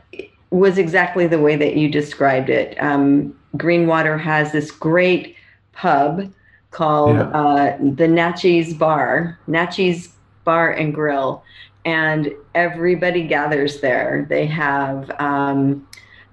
was 0.51 0.79
exactly 0.79 1.27
the 1.27 1.41
way 1.41 1.57
that 1.57 1.77
you 1.77 1.89
described 1.89 2.51
it. 2.51 2.77
Um, 2.83 3.35
Greenwater 3.57 4.19
has 4.21 4.53
this 4.53 4.71
great 4.71 5.37
pub 5.73 6.31
called 6.71 7.17
Yeah. 7.17 7.23
uh, 7.31 7.77
the 7.79 8.07
Naches 8.07 8.77
Bar, 8.79 9.39
Naches 9.49 10.11
Bar 10.45 10.73
and 10.73 10.95
Grill, 10.95 11.43
and 11.85 12.33
everybody 12.55 13.27
gathers 13.27 13.81
there. 13.81 14.27
They 14.29 14.47
have 14.47 15.11
um, 15.21 15.87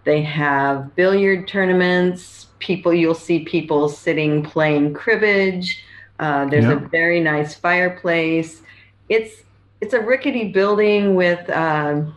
they 0.03 0.21
have 0.21 0.95
billiard 0.95 1.47
tournaments. 1.47 2.47
People, 2.59 2.93
you'll 2.93 3.13
see 3.15 3.39
people 3.45 3.89
sitting 3.89 4.43
playing 4.43 4.93
cribbage. 4.93 5.83
Uh, 6.19 6.45
there's 6.45 6.65
a 6.65 6.75
very 6.75 7.19
nice 7.19 7.55
fireplace. 7.55 8.61
It's 9.09 9.43
it's 9.81 9.93
a 9.93 9.99
rickety 9.99 10.49
building 10.51 11.15
with 11.15 11.49
um 11.49 12.15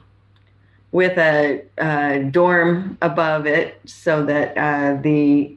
with 0.96 1.16
a, 1.18 1.62
uh 1.88 2.18
dorm 2.30 2.96
above 3.02 3.46
it, 3.46 3.68
so 3.84 4.24
that 4.24 4.48
uh, 4.56 5.00
the 5.02 5.56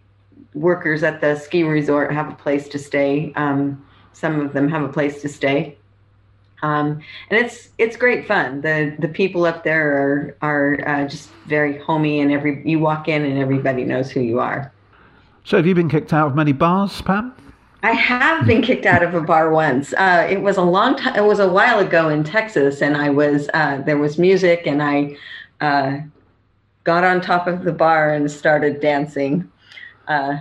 workers 0.54 1.02
at 1.04 1.21
the 1.21 1.36
ski 1.36 1.63
resort 1.63 2.12
have 2.12 2.30
a 2.30 2.36
place 2.36 2.67
to 2.69 2.80
stay. 2.80 3.32
Um, 3.36 3.84
some 4.13 4.41
of 4.41 4.54
them 4.54 4.67
have 4.69 4.84
a 4.84 4.91
place 4.97 5.21
to 5.21 5.30
stay. 5.30 5.78
Um, 6.62 6.99
and 7.30 7.39
it's 7.43 7.69
it's 7.78 7.95
great 7.95 8.28
fun. 8.28 8.62
The 8.62 8.95
the 8.99 9.08
people 9.08 9.45
up 9.45 9.63
there 9.63 9.86
are 10.04 10.38
are 10.41 10.67
uh, 10.86 11.08
just 11.08 11.30
very 11.47 11.78
homey, 11.80 12.19
and 12.19 12.32
every 12.32 12.62
you 12.65 12.80
walk 12.80 13.08
in 13.08 13.23
and 13.23 13.38
everybody 13.39 13.84
knows 13.86 14.12
who 14.12 14.19
you 14.19 14.39
are. 14.39 14.71
So 15.45 15.58
have 15.58 15.65
you 15.65 15.73
been 15.73 15.89
kicked 15.89 16.12
out 16.12 16.28
of 16.28 16.36
many 16.36 16.52
bars, 16.52 17.02
Pam? 17.02 17.34
I 17.82 17.92
have 17.92 18.46
been 18.46 18.62
kicked 18.62 18.86
out 18.86 19.04
of 19.04 19.13
a 19.13 19.22
bar 19.22 19.52
once. 19.52 19.94
Uh, 19.94 20.28
it 20.30 20.42
was 20.42 20.58
a 20.58 20.62
long 20.62 20.98
time. 20.98 21.15
It 21.15 21.24
was 21.24 21.39
a 21.39 21.48
while 21.48 21.80
ago 21.80 22.10
in 22.10 22.24
Texas, 22.24 22.82
and 22.82 22.98
I 22.98 23.10
was 23.10 23.50
uh, 23.54 23.82
there 23.86 23.98
was 23.98 24.18
music, 24.18 24.63
and 24.68 24.84
I 24.84 25.15
uh, 25.62 26.00
got 26.84 27.04
on 27.06 27.22
top 27.22 27.48
of 27.48 27.63
the 27.63 27.72
bar 27.72 28.13
and 28.13 28.30
started 28.30 28.82
dancing. 28.82 29.50
Uh, 30.08 30.38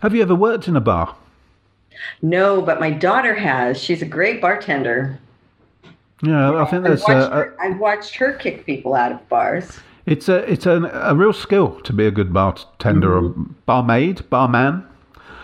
Have 0.00 0.14
you 0.14 0.22
ever 0.22 0.34
worked 0.34 0.66
in 0.68 0.76
a 0.76 0.80
bar? 0.80 1.16
no, 2.22 2.62
but 2.62 2.80
my 2.80 2.90
daughter 2.90 3.34
has. 3.34 3.78
She's 3.80 4.02
a 4.02 4.06
great 4.06 4.40
bartender. 4.40 5.18
Yeah, 6.22 6.60
I 6.60 6.64
think 6.66 6.84
I've 6.86 7.00
watched, 7.00 7.32
her, 7.32 7.56
I've 7.60 7.78
watched 7.78 8.14
her 8.16 8.32
kick 8.34 8.66
people 8.66 8.94
out 8.94 9.12
of 9.12 9.26
bars. 9.28 9.78
it's 10.06 10.28
a 10.28 10.50
it's 10.50 10.66
a, 10.66 10.82
a 11.04 11.14
real 11.14 11.32
skill 11.32 11.80
to 11.82 11.92
be 11.92 12.06
a 12.06 12.10
good 12.10 12.32
bartender 12.32 13.16
or 13.16 13.28
barmaid, 13.66 14.28
barman, 14.30 14.84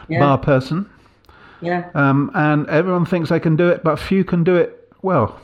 Yeah, 0.09 0.19
bar 0.21 0.38
person. 0.38 0.88
Yeah. 1.66 1.90
Um, 1.94 2.31
and 2.35 2.68
everyone 2.68 3.05
thinks 3.05 3.31
they 3.31 3.40
can 3.40 3.57
do 3.57 3.68
it, 3.68 3.83
but 3.85 3.96
few 3.96 4.24
can 4.24 4.44
do 4.44 4.57
it 4.57 4.92
well. 5.02 5.38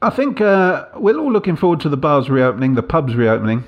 I 0.00 0.10
think 0.10 0.40
uh, 0.40 0.86
we're 0.96 1.16
all 1.16 1.32
looking 1.32 1.56
forward 1.56 1.80
to 1.80 1.88
the 1.88 1.96
bars 1.96 2.28
reopening, 2.28 2.74
the 2.74 2.82
pubs 2.82 3.14
reopening. 3.14 3.64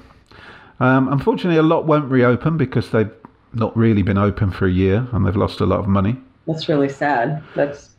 Um, 0.80 1.09
unfortunately, 1.09 1.59
a 1.59 1.62
lot 1.62 1.87
won't 1.87 2.11
reopen 2.11 2.57
because 2.57 2.90
they've 2.90 3.12
not 3.52 3.76
really 3.76 4.02
been 4.02 4.18
open 4.18 4.50
for 4.50 4.66
a 4.66 4.70
year 4.70 5.07
and 5.12 5.24
they've 5.24 5.37
lost 5.37 5.61
a 5.61 5.66
lot 5.66 5.78
of 5.78 5.87
money. 5.87 6.16
That's 6.46 6.68
really 6.68 6.88
sad. 6.88 7.42
That's 7.54 7.90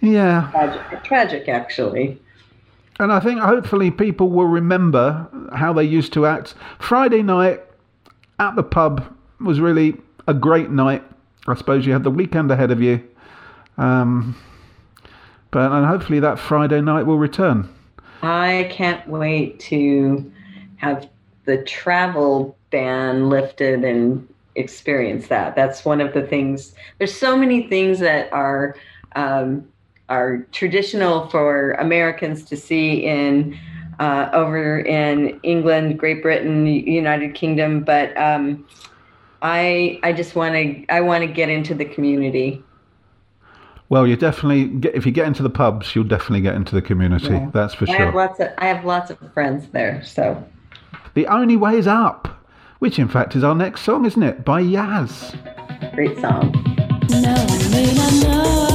Yeah, 0.00 0.48
tragic, 0.52 1.04
tragic 1.04 1.48
actually. 1.48 2.20
And 3.00 3.12
I 3.12 3.20
think 3.20 3.40
hopefully 3.40 3.90
people 3.90 4.30
will 4.30 4.46
remember 4.46 5.26
how 5.54 5.72
they 5.72 5.84
used 5.84 6.12
to 6.12 6.26
act. 6.26 6.54
Friday 6.78 7.22
night 7.22 7.62
at 8.38 8.54
the 8.54 8.62
pub 8.62 9.04
was 9.40 9.60
really 9.60 9.96
a 10.28 10.34
great 10.34 10.70
night. 10.70 11.02
I 11.46 11.54
suppose 11.54 11.86
you 11.86 11.92
have 11.92 12.04
the 12.04 12.10
weekend 12.10 12.50
ahead 12.50 12.70
of 12.70 12.80
you. 12.80 13.02
Um, 13.78 14.36
but 15.50 15.72
and 15.72 15.86
hopefully 15.86 16.20
that 16.20 16.38
Friday 16.38 16.80
night 16.80 17.04
will 17.06 17.18
return. 17.18 17.68
I 18.22 18.68
can't 18.70 19.06
wait 19.08 19.58
to 19.60 20.32
have 20.76 21.08
the 21.44 21.62
travel 21.64 22.56
ban 22.70 23.28
lifted 23.28 23.84
and 23.84 24.26
experience 24.54 25.28
that. 25.28 25.56
That's 25.56 25.84
one 25.84 26.00
of 26.00 26.14
the 26.14 26.22
things. 26.22 26.74
There's 26.98 27.14
so 27.14 27.36
many 27.36 27.68
things 27.68 27.98
that 28.00 28.32
are 28.32 28.76
um, 29.16 29.66
are 30.08 30.46
traditional 30.52 31.28
for 31.28 31.72
Americans 31.72 32.44
to 32.44 32.56
see 32.56 33.04
in 33.04 33.58
uh, 33.98 34.30
over 34.32 34.80
in 34.80 35.40
England, 35.42 35.98
Great 35.98 36.22
Britain, 36.22 36.66
United 36.66 37.34
Kingdom, 37.34 37.82
but 37.84 38.16
um, 38.16 38.66
I 39.42 39.98
I 40.02 40.12
just 40.12 40.34
want 40.34 40.54
to 40.54 40.86
I 40.88 41.00
want 41.00 41.22
to 41.22 41.26
get 41.26 41.48
into 41.48 41.74
the 41.74 41.84
community. 41.84 42.62
Well, 43.88 44.06
you 44.06 44.16
definitely 44.16 44.68
get, 44.68 44.94
if 44.94 45.04
you 45.04 45.12
get 45.12 45.26
into 45.26 45.42
the 45.42 45.50
pubs, 45.50 45.94
you'll 45.94 46.04
definitely 46.04 46.40
get 46.40 46.54
into 46.54 46.74
the 46.74 46.80
community. 46.80 47.34
Yeah. 47.34 47.50
That's 47.52 47.74
for 47.74 47.86
I 47.90 47.92
have 47.92 47.98
sure. 47.98 48.12
lots 48.14 48.40
of 48.40 48.48
I 48.56 48.66
have 48.68 48.84
lots 48.84 49.10
of 49.10 49.18
friends 49.34 49.68
there, 49.72 50.02
so. 50.02 50.42
The 51.14 51.26
only 51.26 51.58
way 51.58 51.76
is 51.76 51.86
up, 51.86 52.46
which 52.78 52.98
in 52.98 53.08
fact 53.08 53.36
is 53.36 53.44
our 53.44 53.54
next 53.54 53.82
song, 53.82 54.06
isn't 54.06 54.22
it? 54.22 54.46
By 54.46 54.62
Yazz. 54.62 55.36
Great 55.94 56.18
song. 56.18 56.52
Now 57.10 58.71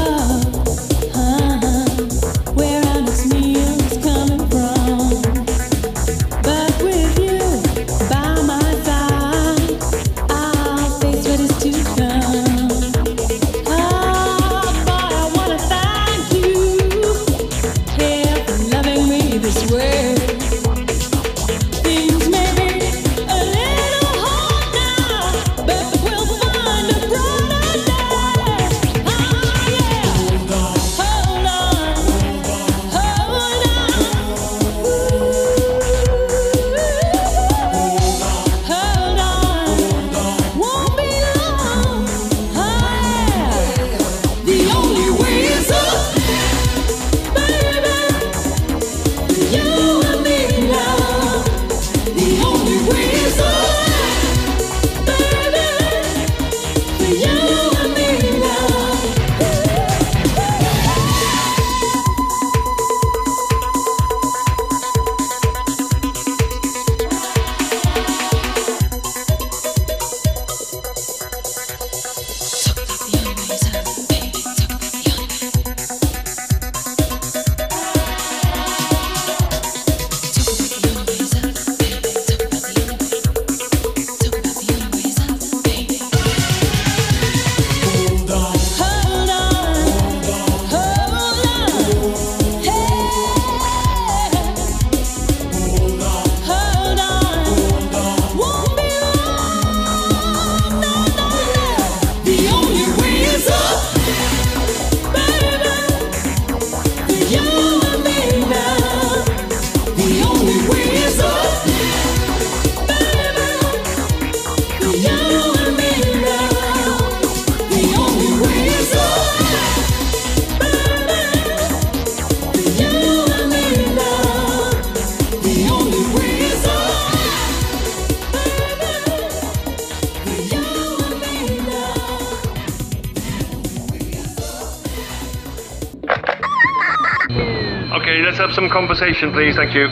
let's 138.38 138.50
have 138.50 138.56
some 138.56 138.70
conversation, 138.70 139.32
please. 139.32 139.56
Thank 139.56 139.74
you. 139.74 139.90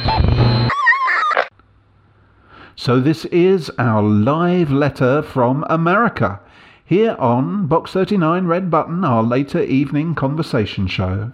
So, 2.75 2.99
this 2.99 3.25
is 3.25 3.71
our 3.79 4.03
live 4.03 4.69
letter 4.69 5.23
from 5.23 5.65
America 5.67 6.39
here 6.85 7.15
on 7.17 7.65
Box 7.65 7.91
39 7.91 8.45
Red 8.45 8.69
Button, 8.69 9.03
our 9.03 9.23
later 9.23 9.63
evening 9.63 10.13
conversation 10.13 10.85
show. 10.85 11.31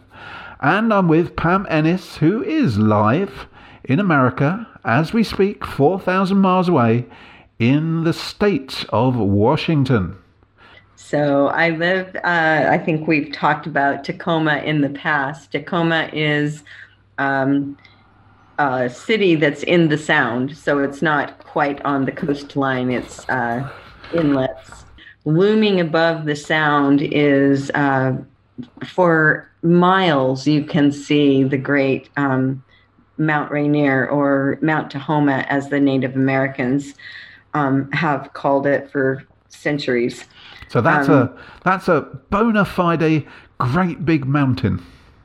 And 0.61 0.93
I'm 0.93 1.09
with 1.09 1.35
Pam 1.35 1.67
Ennis, 1.69 2.15
who 2.17 2.43
is 2.43 2.77
live 2.77 3.47
in 3.83 3.99
America 3.99 4.65
as 4.85 5.11
we 5.11 5.23
speak, 5.23 5.65
4,000 5.65 6.37
miles 6.37 6.69
away 6.69 7.05
in 7.59 8.05
the 8.05 8.13
state 8.13 8.85
of 8.89 9.17
Washington. 9.17 10.15
So 10.95 11.47
I 11.47 11.71
live, 11.71 12.15
uh, 12.15 12.67
I 12.69 12.77
think 12.77 13.05
we've 13.05 13.33
talked 13.33 13.67
about 13.67 14.05
Tacoma 14.05 14.59
in 14.59 14.79
the 14.79 14.89
past. 14.89 15.51
Tacoma 15.51 16.09
is 16.13 16.63
um, 17.17 17.77
a 18.57 18.89
city 18.89 19.35
that's 19.35 19.63
in 19.63 19.89
the 19.89 19.97
sound, 19.97 20.57
so 20.57 20.79
it's 20.79 21.01
not 21.01 21.39
quite 21.45 21.81
on 21.83 22.05
the 22.05 22.11
coastline, 22.11 22.91
it's 22.91 23.27
uh, 23.29 23.67
inlets. 24.13 24.85
Looming 25.25 25.79
above 25.79 26.25
the 26.25 26.35
sound 26.35 27.01
is 27.01 27.71
uh, 27.71 28.17
for 28.85 29.49
miles, 29.61 30.47
you 30.47 30.63
can 30.63 30.91
see 30.91 31.43
the 31.43 31.57
great 31.57 32.09
um, 32.17 32.63
Mount 33.17 33.51
Rainier 33.51 34.07
or 34.07 34.57
Mount 34.61 34.91
Tahoma, 34.91 35.45
as 35.47 35.69
the 35.69 35.79
Native 35.79 36.15
Americans 36.15 36.95
um, 37.53 37.91
have 37.91 38.33
called 38.33 38.65
it 38.65 38.91
for 38.91 39.23
centuries. 39.49 40.25
So 40.69 40.81
that's 40.81 41.09
um, 41.09 41.15
a 41.15 41.37
that's 41.63 41.87
a 41.87 42.01
bona 42.29 42.65
fide 42.65 43.25
great 43.59 44.05
big 44.05 44.25
mountain. 44.25 44.83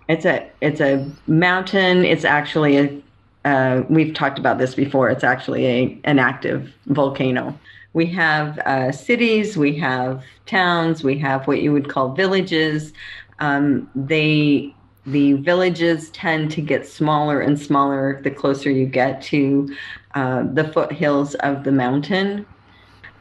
It's 0.09 0.25
a 0.25 0.49
it's 0.61 0.81
a 0.81 1.09
mountain. 1.27 2.05
It's 2.05 2.25
actually 2.25 2.79
a 2.79 3.03
uh, 3.45 3.83
we've 3.89 4.15
talked 4.15 4.39
about 4.39 4.59
this 4.59 4.75
before. 4.75 5.09
It's 5.09 5.25
actually 5.25 5.67
a 5.67 6.01
an 6.05 6.19
active 6.19 6.73
volcano. 6.87 7.59
We 7.93 8.07
have 8.07 8.59
uh, 8.59 8.93
cities, 8.93 9.57
we 9.57 9.75
have 9.79 10.23
towns, 10.45 11.03
we 11.03 11.17
have 11.19 11.47
what 11.47 11.63
you 11.63 11.73
would 11.73 11.89
call 11.89 12.13
villages. 12.13 12.93
Um, 13.39 13.89
they 13.95 14.75
the 15.07 15.35
villages 15.35 16.11
tend 16.11 16.51
to 16.51 16.61
get 16.61 16.87
smaller 16.87 17.41
and 17.41 17.59
smaller 17.59 18.21
the 18.23 18.31
closer 18.31 18.71
you 18.71 18.87
get 18.87 19.23
to 19.23 19.75
uh, 20.15 20.43
the 20.53 20.65
foothills 20.65 21.37
of 21.37 21.65
the 21.65 21.73
mountain. 21.73 22.45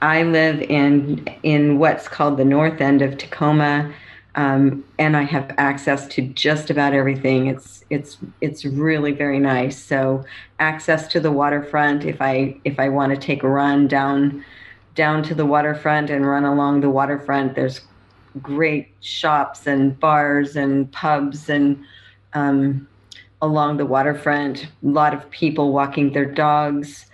I 0.02 0.24
live 0.24 0.62
in 0.62 1.26
in 1.44 1.80
what's 1.80 2.08
called 2.08 2.38
the 2.38 2.46
north 2.46 2.82
end 2.82 3.02
of 3.02 3.18
Tacoma, 3.18 3.94
um, 4.36 4.84
and 5.00 5.16
I 5.16 5.24
have 5.24 5.54
access 5.58 6.08
to 6.10 6.22
just 6.22 6.70
about 6.70 6.94
everything. 6.94 7.48
It's 7.48 7.84
it's 7.90 8.18
it's 8.42 8.66
really 8.66 9.14
very 9.14 9.40
nice. 9.40 9.82
So 9.82 10.26
access 10.60 11.08
to 11.10 11.22
the 11.22 11.32
waterfront. 11.32 12.04
If 12.04 12.22
I 12.22 12.58
if 12.66 12.78
I 12.80 12.90
want 12.90 13.14
to 13.14 13.18
take 13.18 13.44
a 13.44 13.50
run 13.50 13.88
down 13.88 14.44
down 14.94 15.24
to 15.24 15.36
the 15.36 15.46
waterfront 15.46 16.10
and 16.10 16.28
run 16.28 16.44
along 16.44 16.82
the 16.82 16.90
waterfront, 16.90 17.56
there's 17.56 17.82
great 18.42 18.90
shops 19.00 19.68
and 19.68 19.98
bars 20.00 20.58
and 20.58 20.92
pubs 20.92 21.50
and 21.50 21.82
um, 22.34 22.86
along 23.42 23.78
the 23.78 23.86
waterfront. 23.86 24.66
A 24.66 24.70
lot 24.84 25.14
of 25.14 25.30
people 25.32 25.72
walking 25.72 26.12
their 26.12 26.26
dogs. 26.26 27.06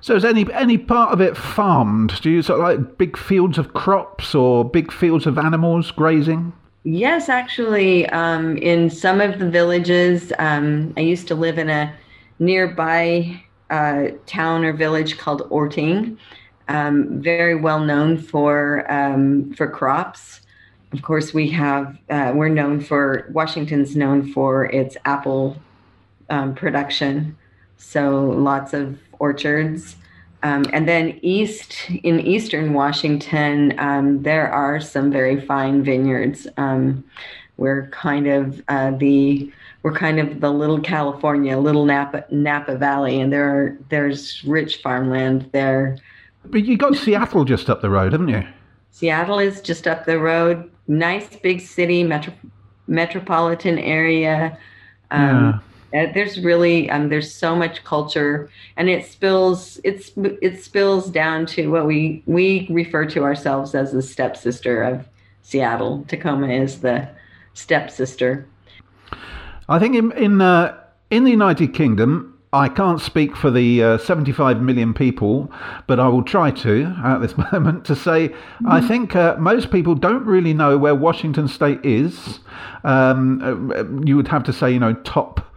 So 0.00 0.16
is 0.16 0.24
any 0.24 0.50
any 0.54 0.78
part 0.78 1.12
of 1.12 1.20
it 1.20 1.36
farmed? 1.36 2.18
Do 2.22 2.30
you 2.30 2.40
sort 2.40 2.60
of 2.60 2.64
like 2.64 2.96
big 2.96 3.18
fields 3.18 3.58
of 3.58 3.74
crops 3.74 4.34
or 4.34 4.64
big 4.64 4.90
fields 4.90 5.26
of 5.26 5.36
animals 5.36 5.90
grazing? 5.90 6.54
Yes, 6.84 7.28
actually, 7.28 8.08
um, 8.08 8.56
in 8.58 8.90
some 8.90 9.20
of 9.20 9.38
the 9.38 9.48
villages, 9.48 10.32
um, 10.38 10.92
I 10.96 11.00
used 11.00 11.28
to 11.28 11.34
live 11.34 11.58
in 11.58 11.70
a 11.70 11.94
nearby 12.38 13.42
uh, 13.70 14.08
town 14.26 14.64
or 14.64 14.72
village 14.72 15.16
called 15.16 15.46
Orting, 15.48 16.18
um, 16.68 17.22
very 17.22 17.54
well 17.54 17.80
known 17.80 18.18
for 18.18 18.90
um, 18.92 19.52
for 19.54 19.68
crops 19.68 20.42
of 20.92 21.00
course, 21.00 21.32
we 21.32 21.48
have, 21.50 21.98
uh, 22.10 22.32
we're 22.34 22.48
known 22.48 22.80
for, 22.80 23.26
Washington's 23.32 23.96
known 23.96 24.30
for 24.30 24.66
its 24.66 24.96
apple 25.04 25.56
um, 26.28 26.54
production. 26.54 27.36
So 27.78 28.26
lots 28.26 28.74
of 28.74 28.98
orchards. 29.18 29.96
Um, 30.42 30.64
and 30.72 30.88
then 30.88 31.18
east, 31.22 31.88
in 32.02 32.20
eastern 32.20 32.72
Washington, 32.72 33.78
um, 33.78 34.22
there 34.22 34.50
are 34.50 34.80
some 34.80 35.10
very 35.10 35.40
fine 35.40 35.84
vineyards. 35.84 36.48
Um, 36.56 37.04
we're 37.58 37.88
kind 37.88 38.26
of 38.26 38.60
uh, 38.68 38.90
the, 38.92 39.52
we're 39.82 39.92
kind 39.92 40.18
of 40.18 40.40
the 40.40 40.50
little 40.50 40.80
California, 40.80 41.56
little 41.58 41.84
Napa, 41.84 42.24
Napa 42.30 42.76
Valley, 42.76 43.20
and 43.20 43.32
there 43.32 43.48
are, 43.48 43.78
there's 43.88 44.42
rich 44.44 44.78
farmland 44.82 45.48
there. 45.52 45.96
But 46.44 46.64
you 46.64 46.76
got 46.76 46.96
Seattle 46.96 47.44
just 47.44 47.70
up 47.70 47.82
the 47.82 47.90
road, 47.90 48.12
haven't 48.12 48.28
you? 48.28 48.42
Seattle 48.90 49.38
is 49.38 49.60
just 49.60 49.86
up 49.86 50.06
the 50.06 50.18
road 50.18 50.68
nice 50.88 51.36
big 51.36 51.60
city, 51.60 52.02
metro, 52.02 52.32
metropolitan 52.86 53.78
area. 53.78 54.58
Um, 55.10 55.20
yeah. 55.20 55.58
Uh, 55.94 56.06
there's 56.14 56.40
really 56.40 56.88
um, 56.90 57.08
there's 57.08 57.32
so 57.32 57.54
much 57.54 57.84
culture, 57.84 58.50
and 58.76 58.88
it 58.88 59.06
spills 59.06 59.80
it's 59.84 60.12
it 60.16 60.62
spills 60.62 61.10
down 61.10 61.46
to 61.46 61.68
what 61.68 61.86
we 61.86 62.22
we 62.26 62.66
refer 62.70 63.04
to 63.06 63.22
ourselves 63.22 63.74
as 63.74 63.92
the 63.92 64.02
stepsister 64.02 64.82
of 64.82 65.06
Seattle. 65.42 66.04
Tacoma 66.08 66.48
is 66.48 66.80
the 66.80 67.08
stepsister. 67.54 68.46
I 69.68 69.78
think 69.78 69.94
in 69.94 70.12
in 70.12 70.40
uh, 70.40 70.78
in 71.10 71.24
the 71.24 71.30
United 71.30 71.74
Kingdom, 71.74 72.38
I 72.54 72.68
can't 72.68 73.00
speak 73.00 73.34
for 73.34 73.50
the 73.50 73.82
uh, 73.82 73.98
75 73.98 74.60
million 74.60 74.92
people, 74.92 75.50
but 75.86 75.98
I 75.98 76.08
will 76.08 76.22
try 76.22 76.50
to 76.50 76.94
at 77.04 77.18
this 77.18 77.34
moment 77.52 77.84
to 77.86 77.96
say 77.96 78.28
mm-hmm. 78.28 78.68
I 78.70 78.80
think 78.80 79.16
uh, 79.16 79.36
most 79.38 79.70
people 79.70 79.94
don't 79.94 80.24
really 80.24 80.54
know 80.54 80.78
where 80.78 80.94
Washington 80.94 81.48
State 81.48 81.84
is. 81.84 82.40
Um, 82.84 83.70
uh, 83.72 83.84
you 84.06 84.16
would 84.16 84.28
have 84.28 84.42
to 84.44 84.52
say, 84.52 84.72
you 84.72 84.80
know, 84.80 84.94
top 84.94 85.51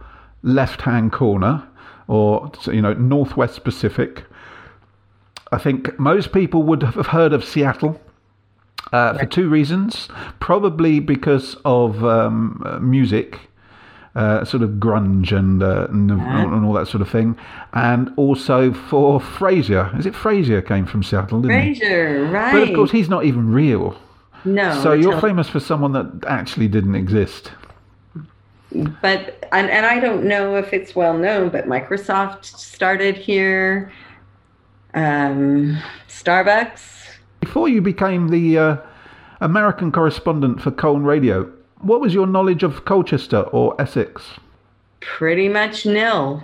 left 0.46 0.80
hand 0.82 1.12
corner 1.12 1.66
or, 2.08 2.50
you 2.66 2.80
know, 2.80 2.94
Northwest 2.94 3.64
Pacific. 3.64 4.24
I 5.52 5.58
think 5.58 5.98
most 5.98 6.32
people 6.32 6.62
would 6.62 6.82
have 6.82 7.08
heard 7.08 7.32
of 7.32 7.44
Seattle. 7.44 8.00
Uh, 8.92 9.18
for 9.18 9.26
two 9.26 9.48
reasons. 9.48 10.08
Probably 10.38 11.00
because 11.00 11.56
of 11.64 12.04
um, 12.04 12.78
music 12.80 13.40
uh, 14.14 14.44
sort 14.44 14.62
of 14.62 14.70
grunge 14.70 15.36
and, 15.36 15.62
uh, 15.62 15.88
and, 15.90 16.10
and, 16.10 16.64
all 16.64 16.72
that 16.72 16.86
sort 16.86 17.02
of 17.02 17.10
thing. 17.10 17.36
And 17.74 18.12
also 18.16 18.72
for 18.72 19.20
Frasier. 19.20 19.96
Is 19.98 20.06
it 20.06 20.14
Frasier 20.14 20.66
came 20.66 20.86
from 20.86 21.02
Seattle, 21.02 21.42
he? 21.42 21.84
right. 22.30 22.52
But 22.52 22.62
of 22.62 22.74
course, 22.74 22.92
he's 22.92 23.08
not 23.08 23.24
even 23.24 23.52
real. 23.52 23.98
No. 24.44 24.80
So 24.82 24.92
you're 24.92 25.20
famous 25.20 25.48
for 25.48 25.60
someone 25.60 25.92
that 25.92 26.24
actually 26.28 26.68
didn't 26.68 26.94
exist. 26.94 27.50
But, 29.02 29.46
and, 29.52 29.70
and 29.70 29.86
I 29.86 30.00
don't 30.00 30.24
know 30.24 30.56
if 30.56 30.72
it's 30.72 30.94
well 30.94 31.16
known, 31.16 31.48
but 31.48 31.66
Microsoft 31.66 32.44
started 32.44 33.16
here, 33.16 33.92
um, 34.94 35.78
Starbucks. 36.08 36.82
Before 37.40 37.68
you 37.68 37.80
became 37.80 38.28
the 38.28 38.58
uh, 38.58 38.76
American 39.40 39.92
correspondent 39.92 40.60
for 40.60 40.70
Colne 40.70 41.04
Radio, 41.04 41.50
what 41.80 42.00
was 42.00 42.14
your 42.14 42.26
knowledge 42.26 42.62
of 42.62 42.84
Colchester 42.84 43.42
or 43.42 43.80
Essex? 43.80 44.22
Pretty 45.00 45.48
much 45.48 45.86
nil. 45.86 46.42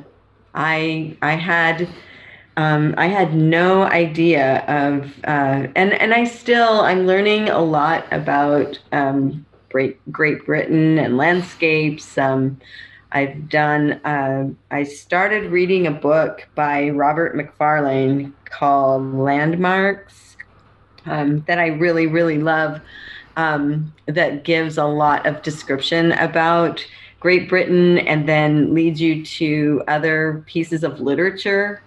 I 0.54 1.16
I 1.22 1.32
had 1.32 1.88
um, 2.56 2.94
I 2.98 3.06
had 3.06 3.34
no 3.34 3.84
idea 3.84 4.58
of 4.68 5.10
uh, 5.24 5.68
and 5.74 5.94
and 5.94 6.12
I 6.12 6.24
still 6.24 6.80
I'm 6.80 7.06
learning 7.06 7.48
a 7.48 7.60
lot 7.60 8.04
about 8.12 8.78
um, 8.92 9.46
Great 9.72 10.12
Great 10.12 10.44
Britain 10.46 10.98
and 10.98 11.16
landscapes. 11.16 12.16
Um, 12.18 12.60
I've 13.10 13.48
done. 13.48 13.92
Uh, 14.04 14.50
I 14.70 14.84
started 14.84 15.50
reading 15.50 15.86
a 15.86 15.90
book 15.90 16.48
by 16.54 16.90
Robert 16.90 17.34
Macfarlane 17.34 18.34
called 18.44 19.14
Landmarks 19.14 20.36
um, 21.06 21.42
that 21.46 21.58
I 21.58 21.68
really 21.68 22.06
really 22.06 22.38
love 22.38 22.80
um, 23.36 23.92
that 24.06 24.44
gives 24.44 24.78
a 24.78 24.84
lot 24.84 25.26
of 25.26 25.42
description 25.42 26.12
about 26.12 26.84
Great 27.20 27.48
Britain 27.48 27.98
and 27.98 28.28
then 28.28 28.74
leads 28.74 29.00
you 29.00 29.24
to 29.24 29.82
other 29.88 30.44
pieces 30.46 30.84
of 30.84 31.00
literature. 31.00 31.82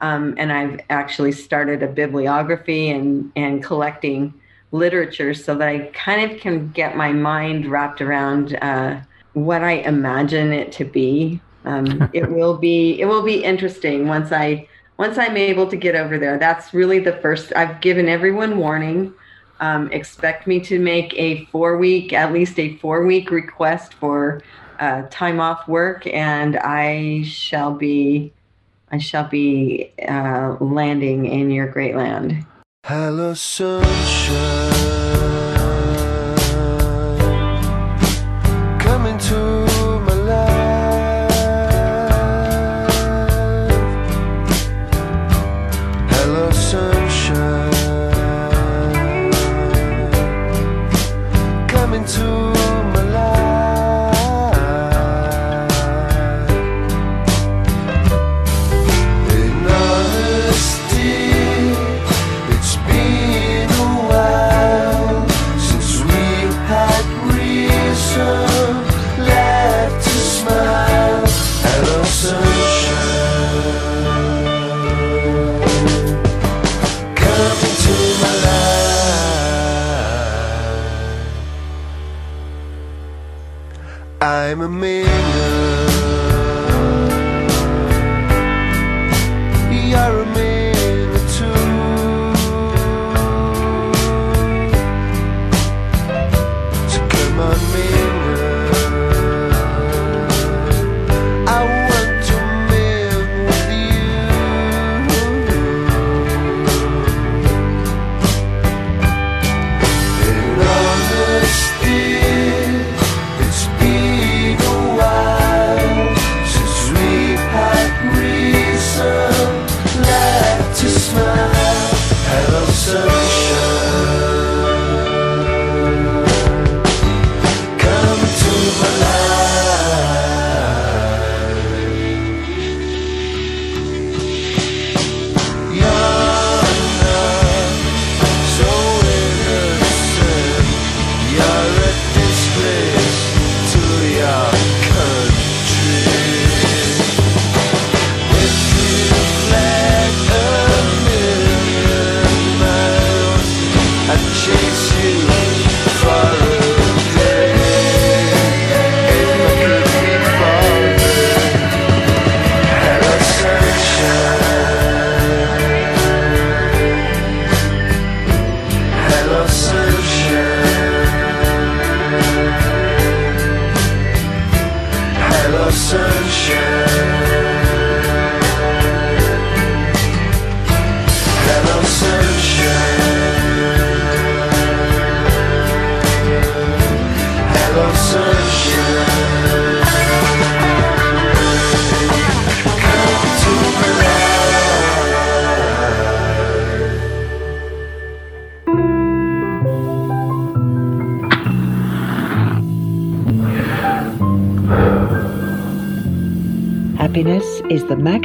Um, 0.00 0.34
and 0.38 0.52
I've 0.52 0.80
actually 0.90 1.32
started 1.32 1.82
a 1.82 1.88
bibliography 1.88 2.90
and, 2.90 3.32
and 3.34 3.62
collecting 3.62 4.32
literature 4.72 5.34
so 5.34 5.54
that 5.54 5.68
I 5.68 5.90
kind 5.94 6.30
of 6.30 6.40
can 6.40 6.70
get 6.70 6.96
my 6.96 7.12
mind 7.12 7.66
wrapped 7.66 8.00
around 8.00 8.56
uh, 8.56 9.00
what 9.32 9.62
I 9.62 9.72
imagine 9.72 10.52
it 10.52 10.72
to 10.72 10.84
be. 10.84 11.40
Um, 11.64 12.08
it 12.12 12.30
will 12.36 12.56
be 12.56 13.00
it 13.00 13.06
will 13.06 13.22
be 13.22 13.42
interesting 13.44 14.08
once 14.08 14.32
I 14.32 14.68
once 14.98 15.18
I'm 15.18 15.36
able 15.36 15.68
to 15.68 15.76
get 15.76 15.94
over 15.94 16.18
there. 16.18 16.38
That's 16.38 16.72
really 16.72 16.98
the 16.98 17.12
first. 17.14 17.52
I've 17.54 17.80
given 17.80 18.08
everyone 18.08 18.58
warning 18.58 19.14
um, 19.60 19.90
expect 19.92 20.46
me 20.46 20.60
to 20.60 20.78
make 20.78 21.14
a 21.14 21.44
four 21.46 21.78
week, 21.78 22.12
at 22.12 22.32
least 22.32 22.58
a 22.58 22.76
four 22.76 23.04
week 23.04 23.30
request 23.30 23.94
for 23.94 24.42
uh, 24.78 25.02
time 25.10 25.40
off 25.40 25.66
work, 25.66 26.06
and 26.06 26.56
I 26.58 27.22
shall 27.22 27.72
be, 27.72 28.32
I 28.90 28.98
shall 28.98 29.26
be 29.26 29.92
uh, 30.06 30.56
landing 30.60 31.26
in 31.26 31.50
your 31.50 31.68
great 31.68 31.96
land. 31.96 32.44
Hello, 32.88 33.34
sunshine. 33.34 34.95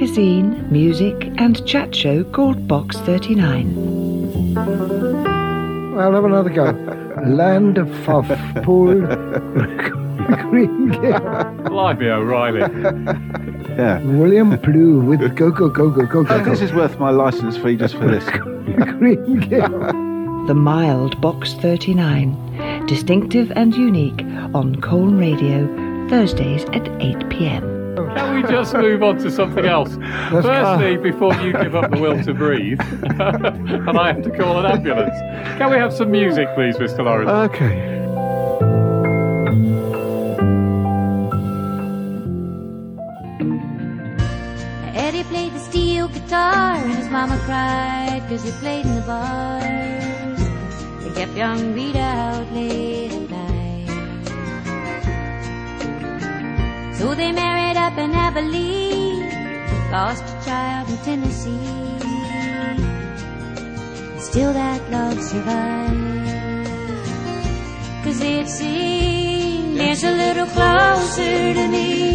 Magazine, 0.01 0.67
music, 0.71 1.31
and 1.37 1.63
chat 1.67 1.93
show 1.93 2.23
called 2.23 2.67
Box 2.67 2.97
39. 3.01 4.57
I'll 5.95 6.13
have 6.13 6.25
another 6.25 6.49
go. 6.49 6.71
Land 7.27 7.77
of 7.77 7.87
Fuff, 8.03 8.27
Paul 8.63 8.95
Greengill, 10.49 11.69
Blimey 11.69 12.07
O'Reilly. 12.07 12.61
Yeah. 13.77 14.01
William 14.01 14.57
Plew 14.57 15.01
with 15.01 15.35
Go 15.35 15.51
Go 15.51 15.69
Go 15.69 15.91
Go 15.91 16.07
Go 16.07 16.21
oh, 16.21 16.23
Go 16.23 16.33
Oh, 16.33 16.43
this 16.45 16.61
is 16.61 16.73
worth 16.73 16.97
my 16.97 17.11
license 17.11 17.55
fee 17.57 17.75
just 17.75 17.95
for 17.95 18.07
this. 18.07 18.23
Greengill. 18.23 20.47
The 20.47 20.55
mild 20.55 21.21
Box 21.21 21.53
39. 21.53 22.87
Distinctive 22.87 23.51
and 23.51 23.75
unique 23.75 24.23
on 24.55 24.81
Colne 24.81 25.19
Radio, 25.19 25.67
Thursdays 26.09 26.63
at 26.73 26.87
8 26.99 27.29
pm. 27.29 27.70
Can 28.31 28.43
we 28.43 28.49
just 28.49 28.73
move 28.73 29.03
on 29.03 29.17
to 29.17 29.29
something 29.29 29.65
else? 29.65 29.97
Firstly, 30.29 30.95
before 30.95 31.33
you 31.41 31.51
give 31.51 31.75
up 31.75 31.91
the 31.91 31.99
will 31.99 32.23
to 32.23 32.33
breathe, 32.33 32.79
and 33.19 33.97
I 33.99 34.13
have 34.13 34.23
to 34.23 34.29
call 34.31 34.57
an 34.57 34.65
ambulance, 34.71 35.19
can 35.57 35.69
we 35.69 35.75
have 35.75 35.91
some 35.91 36.11
music, 36.11 36.47
please, 36.55 36.77
Mr. 36.77 37.03
Lawrence? 37.03 37.29
Okay. 37.51 37.89
Eddie 44.95 45.23
played 45.23 45.51
the 45.51 45.59
steel 45.59 46.07
guitar 46.07 46.75
and 46.75 46.93
his 46.93 47.09
mama 47.09 47.37
cried 47.43 48.23
cause 48.29 48.45
he 48.45 48.51
played 48.61 48.85
in 48.85 48.95
the 48.95 49.01
bars. 49.01 50.39
They 51.03 51.11
kept 51.19 51.35
young 51.35 51.73
Rita 51.73 51.99
out 51.99 52.49
late 52.53 53.11
at 53.11 53.29
night. 53.29 53.71
So 56.95 57.13
they 57.13 57.33
married 57.33 57.70
up 57.91 57.97
in 57.97 58.13
Abilene, 58.13 59.91
lost 59.91 60.23
a 60.23 60.45
child 60.45 60.89
in 60.89 60.97
Tennessee. 60.97 61.99
Still 64.19 64.54
that 64.54 64.82
love 64.91 65.21
survived. 65.21 65.97
Cause 68.04 68.21
it 68.21 68.47
seemed 68.47 69.77
dance 69.77 70.04
a 70.04 70.12
little 70.12 70.47
closer 70.47 71.54
to 71.54 71.67
me. 71.67 72.13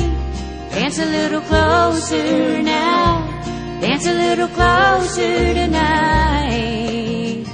Dance 0.70 0.98
a 0.98 1.06
little 1.06 1.42
closer 1.42 2.62
now. 2.62 3.26
Dance 3.80 4.06
a 4.06 4.14
little 4.14 4.48
closer 4.48 5.54
tonight. 5.54 7.44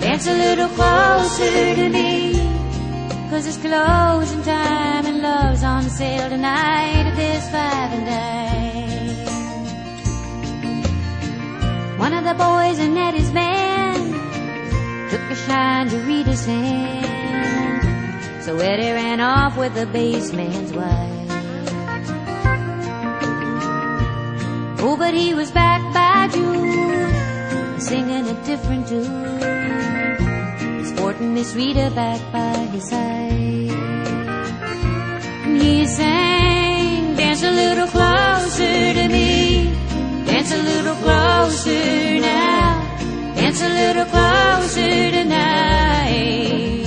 Dance 0.00 0.26
a 0.26 0.34
little 0.44 0.68
closer 0.68 1.74
to 1.74 1.88
me. 1.90 2.23
Cause 3.34 3.46
it's 3.48 3.56
closing 3.56 4.42
time 4.42 5.06
and 5.06 5.20
love's 5.20 5.64
on 5.64 5.82
sale 5.90 6.28
tonight 6.30 7.04
at 7.04 7.16
this 7.16 7.44
five 7.50 7.92
and 7.92 8.06
dime. 8.06 9.26
One 11.98 12.12
of 12.12 12.22
the 12.22 12.34
boys 12.34 12.78
in 12.78 12.96
Eddie's 12.96 13.32
band 13.32 14.14
took 15.10 15.20
a 15.22 15.34
shine 15.34 15.88
to 15.88 15.96
Rita's 16.06 16.46
hand. 16.46 18.44
So 18.44 18.56
Eddie 18.58 18.92
ran 18.92 19.18
off 19.18 19.56
with 19.56 19.74
the 19.74 19.86
bassman's 19.86 20.72
wife. 20.72 21.10
Oh, 24.78 24.96
but 24.96 25.12
he 25.12 25.34
was 25.34 25.50
back 25.50 25.82
by 25.92 26.28
June, 26.32 27.80
singing 27.80 28.28
a 28.28 28.44
different 28.44 28.86
tune. 28.86 29.63
Miss 31.20 31.54
Rita 31.54 31.92
back 31.94 32.20
by 32.32 32.56
his 32.72 32.88
side. 32.88 33.70
He 35.60 35.86
sang, 35.86 37.16
Dance 37.16 37.42
a 37.42 37.50
little 37.50 37.86
closer 37.86 38.94
to 38.94 39.08
me. 39.08 39.72
Dance 40.26 40.52
a 40.52 40.62
little 40.62 40.96
closer 40.96 42.20
now. 42.20 42.96
Dance 43.36 43.62
a 43.62 43.68
little 43.68 44.04
closer 44.06 45.10
tonight. 45.12 46.84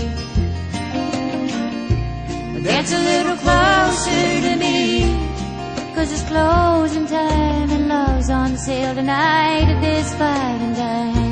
Dance 2.63 2.91
a 2.93 2.99
little 2.99 3.37
closer 3.37 4.41
to 4.47 4.55
me. 4.57 5.15
Cause 5.95 6.11
it's 6.11 6.23
closing 6.23 7.07
time 7.07 7.69
and 7.71 7.87
love's 7.87 8.29
on 8.29 8.57
sale 8.57 8.93
tonight 8.93 9.67
at 9.73 9.81
this 9.81 10.13
five 10.15 10.61
and. 10.61 11.26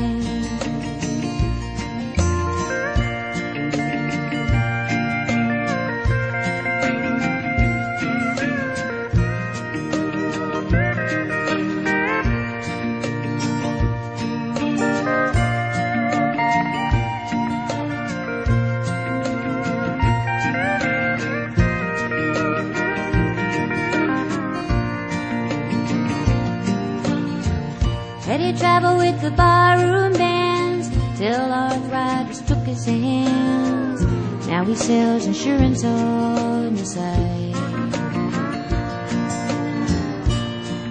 With 28.78 29.22
the 29.22 29.30
barroom 29.30 30.12
bands 30.12 30.90
till 31.16 31.50
arthritis 31.50 32.42
took 32.42 32.58
his 32.58 32.84
hands. 32.84 34.04
Now 34.46 34.64
he 34.66 34.74
sells 34.74 35.24
insurance 35.24 35.82
on 35.82 36.74
the 36.74 36.84
side. 36.84 37.56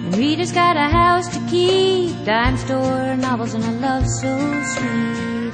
And 0.04 0.16
Rita's 0.16 0.50
got 0.50 0.76
a 0.76 0.88
house 0.88 1.28
to 1.28 1.40
keep, 1.48 2.24
dime 2.24 2.56
store, 2.56 3.16
novels, 3.16 3.54
and 3.54 3.64
a 3.64 3.70
love 3.70 4.04
so 4.08 4.36
sweet. 4.74 5.52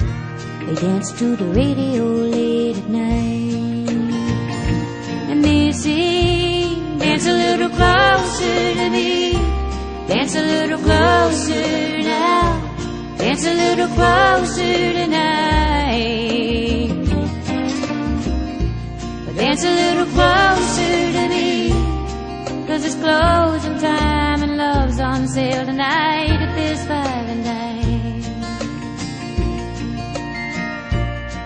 They 0.65 0.75
dance 0.81 1.11
to 1.19 1.35
the 1.35 1.45
radio 1.45 2.03
late 2.03 2.77
at 2.77 2.89
night. 2.89 3.89
And 5.29 5.45
they 5.45 5.71
sing, 5.71 6.97
dance 6.97 7.27
a 7.27 7.33
little 7.33 7.69
closer 7.69 8.73
to 8.73 8.89
me. 8.89 9.33
Dance 10.07 10.35
a 10.35 10.41
little 10.41 10.79
closer. 10.79 11.92
Dance 13.33 13.47
a 13.47 13.53
little 13.55 13.87
closer 13.87 14.93
tonight. 14.93 16.89
Dance 19.35 19.63
a 19.63 19.73
little 19.81 20.05
closer 20.13 21.11
to 21.17 21.23
me. 21.29 21.71
Cause 22.67 22.85
it's 22.85 22.93
closing 22.93 23.79
time 23.79 24.43
and 24.43 24.55
love's 24.55 24.99
on 24.99 25.27
sale 25.27 25.65
tonight 25.65 26.37
at 26.45 26.53
this 26.53 26.85
five 26.85 27.27
and 27.33 27.43
dime. 27.43 28.21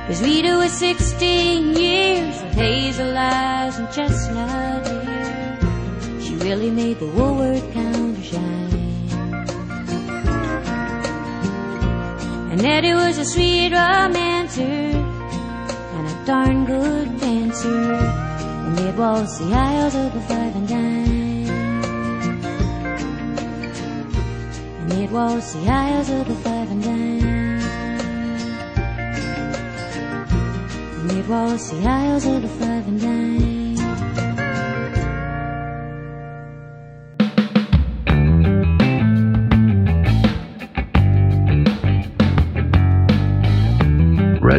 Cause 0.07 0.21
Rita 0.21 0.57
was 0.57 0.73
16 0.73 1.73
years 1.73 2.43
with 2.43 2.53
hazel 2.53 3.17
eyes 3.17 3.77
and 3.79 3.89
chestnut 3.93 4.85
hair. 4.85 5.57
She 6.19 6.35
really 6.35 6.69
made 6.69 6.99
the 6.99 7.07
Woolworth 7.07 7.63
counter 7.73 7.86
And 12.57 12.65
Eddie 12.65 12.95
was 12.95 13.19
a 13.19 13.23
sweet 13.23 13.71
romancer 13.71 14.63
and 14.63 16.07
a 16.07 16.25
darn 16.25 16.65
good 16.65 17.19
dancer. 17.19 17.93
And 17.93 18.75
they'd 18.75 18.97
waltz 18.97 19.37
the 19.37 19.53
aisles 19.53 19.93
of 19.93 20.11
the 20.11 20.21
five 20.21 20.55
and 20.55 20.67
dime. 20.67 21.49
And 24.79 24.91
they'd 24.91 25.11
waltz 25.11 25.53
the 25.53 25.69
aisles 25.69 26.09
of 26.09 26.27
the 26.27 26.33
five 26.33 26.71
and 26.71 26.83
dime. 26.83 27.61
And 30.97 31.09
they'd 31.11 31.27
waltz 31.27 31.69
the 31.69 31.85
aisles 31.85 32.25
of 32.25 32.41
the 32.41 32.47
five 32.47 32.87
and 32.87 32.99
dime. 32.99 33.56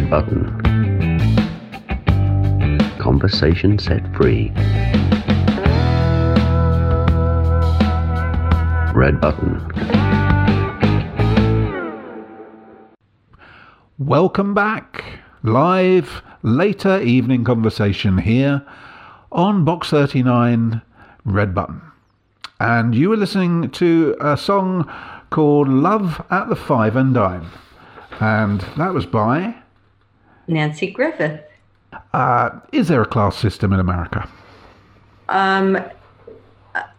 Button. 0.09 0.57
Conversation 2.97 3.77
set 3.77 4.01
free. 4.15 4.51
Red 8.95 9.21
button. 9.21 9.61
Welcome 13.99 14.53
back. 14.55 15.03
Live, 15.43 16.23
later 16.41 16.99
evening 17.01 17.43
conversation 17.43 18.17
here 18.17 18.65
on 19.31 19.63
Box 19.63 19.91
39 19.91 20.81
Red 21.23 21.53
Button. 21.53 21.81
And 22.59 22.95
you 22.95 23.09
were 23.09 23.17
listening 23.17 23.69
to 23.71 24.17
a 24.19 24.35
song 24.35 24.91
called 25.29 25.69
Love 25.69 26.25
at 26.31 26.49
the 26.49 26.55
Five 26.55 26.95
and 26.95 27.13
Dime. 27.13 27.51
And 28.19 28.61
that 28.75 28.93
was 28.93 29.05
by. 29.05 29.58
Nanci 30.49 30.91
Griffith. 30.91 31.41
Uh, 32.13 32.49
is 32.71 32.87
there 32.87 33.01
a 33.01 33.05
class 33.05 33.37
system 33.37 33.71
in 33.71 33.79
America? 33.79 34.27
Um, 35.29 35.77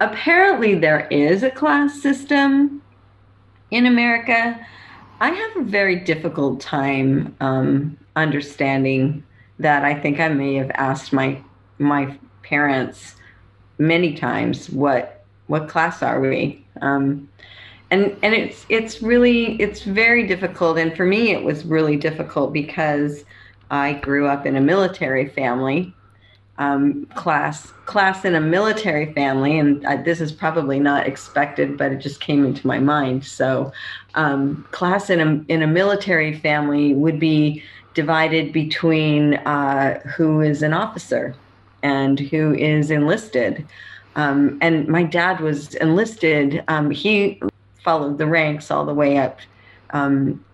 apparently, 0.01 0.75
there 0.77 1.07
is 1.09 1.43
a 1.43 1.51
class 1.51 2.01
system 2.01 2.81
in 3.71 3.87
America. 3.87 4.59
I 5.21 5.31
have 5.31 5.57
a 5.57 5.63
very 5.63 5.97
difficult 5.97 6.61
time 6.61 7.37
um, 7.41 7.97
understanding 8.17 9.23
that. 9.59 9.85
I 9.85 9.95
think 9.95 10.21
I 10.21 10.29
may 10.29 10.55
have 10.55 10.71
asked 10.75 11.13
my 11.13 11.41
my 11.79 12.17
parents 12.43 13.17
many 13.79 14.15
times, 14.15 14.71
"What 14.71 15.25
what 15.49 15.69
class 15.69 16.03
are 16.03 16.21
we?" 16.21 16.65
Um, 16.83 17.29
and 17.91 18.17
and 18.23 18.35
it's 18.35 18.65
it's 18.69 19.03
really 19.03 19.61
it's 19.61 19.83
very 19.83 20.27
difficult. 20.27 20.79
And 20.79 20.97
for 20.97 21.05
me, 21.05 21.33
it 21.33 21.43
was 21.43 21.65
really 21.65 21.97
difficult 21.97 22.53
because 22.53 23.25
I 23.71 23.95
grew 23.95 24.27
up 24.27 24.47
in 24.47 24.57
a 24.57 24.61
military 24.61 25.29
family, 25.29 25.95
um, 26.59 27.07
class 27.15 27.73
class 27.87 28.25
in 28.25 28.35
a 28.35 28.41
military 28.41 29.13
family, 29.15 29.59
and 29.59 29.87
I, 29.87 29.97
this 29.97 30.21
is 30.21 30.31
probably 30.31 30.79
not 30.79 31.07
expected, 31.07 31.79
but 31.79 31.93
it 31.93 31.99
just 31.99 32.21
came 32.21 32.45
into 32.45 32.67
my 32.67 32.79
mind. 32.79 33.25
So, 33.25 33.73
um, 34.15 34.67
class 34.71 35.09
in 35.09 35.21
a 35.21 35.53
in 35.53 35.63
a 35.63 35.67
military 35.67 36.39
family 36.39 36.95
would 36.95 37.19
be 37.19 37.63
divided 37.95 38.53
between 38.53 39.35
uh, 39.35 40.01
who 40.01 40.41
is 40.41 40.63
an 40.63 40.73
officer 40.73 41.35
and 41.83 42.21
who 42.21 42.55
is 42.55 42.91
enlisted. 42.91 43.67
Um, 44.17 44.59
and 44.61 44.87
my 44.89 45.03
dad 45.03 45.41
was 45.41 45.75
enlisted. 45.77 46.63
Um, 46.69 46.91
he 46.91 47.41
followed 47.83 48.19
the 48.19 48.27
ranks 48.27 48.71
all 48.71 48.85
the 48.85 48.95
way 48.95 49.19
up 49.19 49.39
um, 49.91 50.45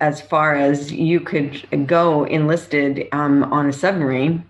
as 0.00 0.20
far 0.20 0.54
as 0.54 0.92
you 0.92 1.20
could 1.20 1.86
go 1.86 2.24
enlisted 2.24 3.08
um, 3.12 3.44
on 3.52 3.68
a 3.68 3.72
submarine 3.72 4.44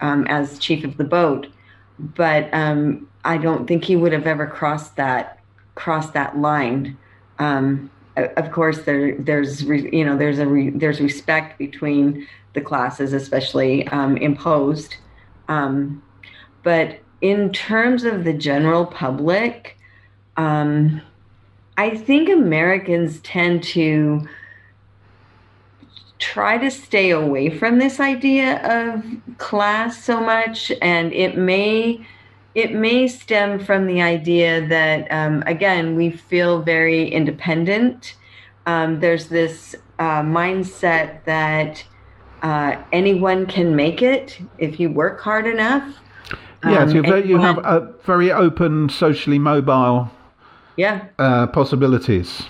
um, 0.00 0.26
as 0.28 0.58
chief 0.58 0.84
of 0.84 0.96
the 0.96 1.04
boat. 1.04 1.46
But 1.98 2.52
um, 2.52 3.08
I 3.24 3.38
don't 3.38 3.66
think 3.66 3.84
he 3.84 3.96
would 3.96 4.12
have 4.12 4.26
ever 4.26 4.46
crossed 4.46 4.96
that 4.96 5.38
crossed 5.74 6.12
that 6.12 6.36
line. 6.38 6.96
Um, 7.38 7.90
of 8.16 8.50
course, 8.52 8.82
there 8.82 9.16
there's 9.18 9.64
re, 9.64 9.88
you 9.92 10.04
know 10.04 10.16
there's 10.16 10.38
a 10.38 10.46
re, 10.46 10.70
there's 10.70 11.00
respect 11.00 11.58
between 11.58 12.26
the 12.52 12.60
classes, 12.60 13.12
especially 13.12 13.86
um, 13.88 14.16
imposed. 14.18 14.96
But 16.62 17.00
in 17.20 17.52
terms 17.52 18.04
of 18.04 18.24
the 18.24 18.32
general 18.32 18.86
public, 18.86 19.78
um, 20.36 21.00
I 21.76 21.96
think 21.96 22.28
Americans 22.28 23.20
tend 23.20 23.62
to 23.64 24.26
try 26.22 26.56
to 26.56 26.70
stay 26.70 27.10
away 27.10 27.50
from 27.50 27.80
this 27.80 27.98
idea 27.98 28.62
of 28.62 29.02
class 29.38 30.04
so 30.04 30.20
much 30.20 30.70
and 30.80 31.12
it 31.12 31.36
may 31.36 32.06
it 32.54 32.72
may 32.74 33.08
stem 33.08 33.58
from 33.58 33.86
the 33.86 34.00
idea 34.00 34.64
that 34.68 35.10
um, 35.10 35.42
again 35.46 35.96
we 35.96 36.10
feel 36.10 36.62
very 36.62 37.08
independent. 37.08 38.14
Um, 38.66 39.00
there's 39.00 39.28
this 39.28 39.74
uh, 39.98 40.22
mindset 40.22 41.24
that 41.24 41.84
uh, 42.42 42.76
anyone 42.92 43.46
can 43.46 43.74
make 43.74 44.00
it 44.00 44.38
if 44.58 44.78
you 44.78 44.90
work 44.90 45.20
hard 45.20 45.46
enough. 45.46 45.84
Yes, 46.64 46.90
Um, 46.90 46.96
you 46.96 47.02
have, 47.02 47.26
you 47.26 47.38
have 47.38 47.58
a 47.58 47.92
very 48.04 48.30
open, 48.30 48.88
socially 48.88 49.38
mobile 49.38 50.08
yeah. 50.76 51.06
uh, 51.18 51.48
possibilities. 51.48 52.44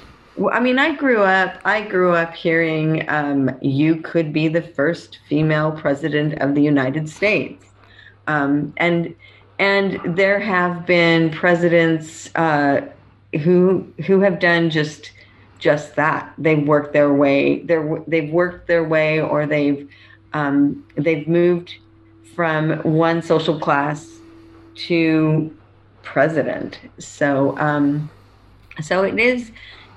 I 0.50 0.60
mean, 0.60 0.78
I 0.78 0.94
grew 0.94 1.22
up. 1.22 1.60
I 1.64 1.82
grew 1.82 2.14
up 2.14 2.34
hearing 2.34 3.08
um, 3.08 3.50
you 3.60 3.96
could 3.96 4.32
be 4.32 4.48
the 4.48 4.62
first 4.62 5.18
female 5.28 5.72
president 5.72 6.40
of 6.40 6.54
the 6.54 6.62
United 6.62 7.08
States, 7.08 7.66
um, 8.26 8.72
and 8.78 9.14
and 9.58 10.00
there 10.16 10.40
have 10.40 10.86
been 10.86 11.30
presidents 11.30 12.34
uh, 12.34 12.80
who 13.42 13.86
who 14.06 14.20
have 14.20 14.38
done 14.38 14.70
just 14.70 15.12
just 15.58 15.96
that. 15.96 16.32
They've 16.38 16.66
worked 16.66 16.94
their 16.94 17.12
way. 17.12 17.60
They've 17.60 18.30
worked 18.30 18.68
their 18.68 18.84
way, 18.84 19.20
or 19.20 19.46
they've 19.46 19.88
um, 20.32 20.84
they've 20.96 21.28
moved 21.28 21.76
from 22.34 22.78
one 22.82 23.20
social 23.20 23.60
class 23.60 24.08
to 24.74 25.54
president. 26.02 26.78
So 26.98 27.56
um, 27.58 28.10
so 28.80 29.02
it 29.02 29.18
is 29.18 29.52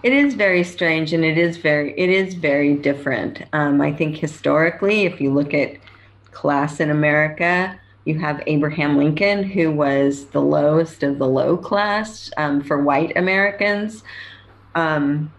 it 0.06 0.14
is 0.14 0.36
very 0.36 0.64
strange 0.64 1.14
and 1.14 1.26
it 1.26 1.36
is 1.36 1.58
very 1.58 1.92
it 1.98 2.12
is 2.12 2.36
very 2.36 2.76
different. 2.76 3.42
Um, 3.54 3.82
I 3.82 3.92
think 3.92 4.16
historically, 4.16 5.06
if 5.06 5.20
you 5.20 5.34
look 5.34 5.52
at 5.56 5.78
class 6.30 6.80
in 6.80 6.92
America, 6.92 7.76
you 8.04 8.20
have 8.20 8.44
Abraham 8.46 8.98
Lincoln, 8.98 9.42
who 9.42 9.72
was 9.72 10.26
the 10.26 10.44
lowest 10.44 11.02
of 11.02 11.18
the 11.18 11.28
low 11.28 11.58
class 11.58 12.30
um, 12.38 12.62
for 12.62 12.84
white 12.84 13.18
Americans 13.18 14.04
um, 14.76 15.34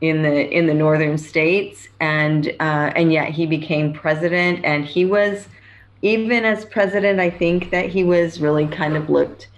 in 0.00 0.22
the 0.22 0.48
in 0.56 0.68
the 0.68 0.74
northern 0.74 1.18
states, 1.18 1.88
and 1.98 2.46
uh, 2.60 2.92
and 2.94 3.12
yet 3.12 3.30
he 3.30 3.44
became 3.44 3.92
president, 3.92 4.64
and 4.64 4.84
he 4.84 5.04
was 5.04 5.48
even 6.02 6.44
as 6.44 6.64
president, 6.64 7.18
I 7.18 7.30
think 7.30 7.72
that 7.72 7.88
he 7.88 8.04
was 8.04 8.40
really 8.40 8.68
kind 8.68 8.96
of 8.96 9.10
looked 9.10 9.48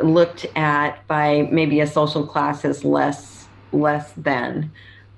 looked 0.00 0.46
at 0.56 1.06
by 1.06 1.48
maybe 1.52 1.78
a 1.78 1.86
social 1.86 2.26
class 2.26 2.64
as 2.64 2.84
less 2.84 3.43
less 3.74 4.12
than. 4.12 4.72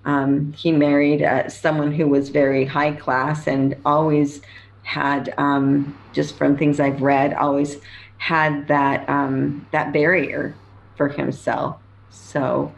Um, 0.04 0.52
he 0.52 0.72
married 0.72 1.22
uh, 1.22 1.48
someone 1.48 1.92
who 1.92 2.06
was 2.08 2.28
very 2.28 2.64
high 2.64 2.92
class 2.92 3.46
and 3.48 3.76
always 3.84 4.40
had, 4.82 5.34
um, 5.36 5.96
just 6.12 6.36
from 6.38 6.56
things 6.56 6.78
I've 6.80 7.02
read, 7.02 7.34
always 7.34 7.76
had 8.18 8.68
that 8.68 9.08
um, 9.08 9.66
that 9.72 9.92
barrier 9.92 10.54
for 10.96 11.08
himself. 11.08 11.76
So 12.10 12.72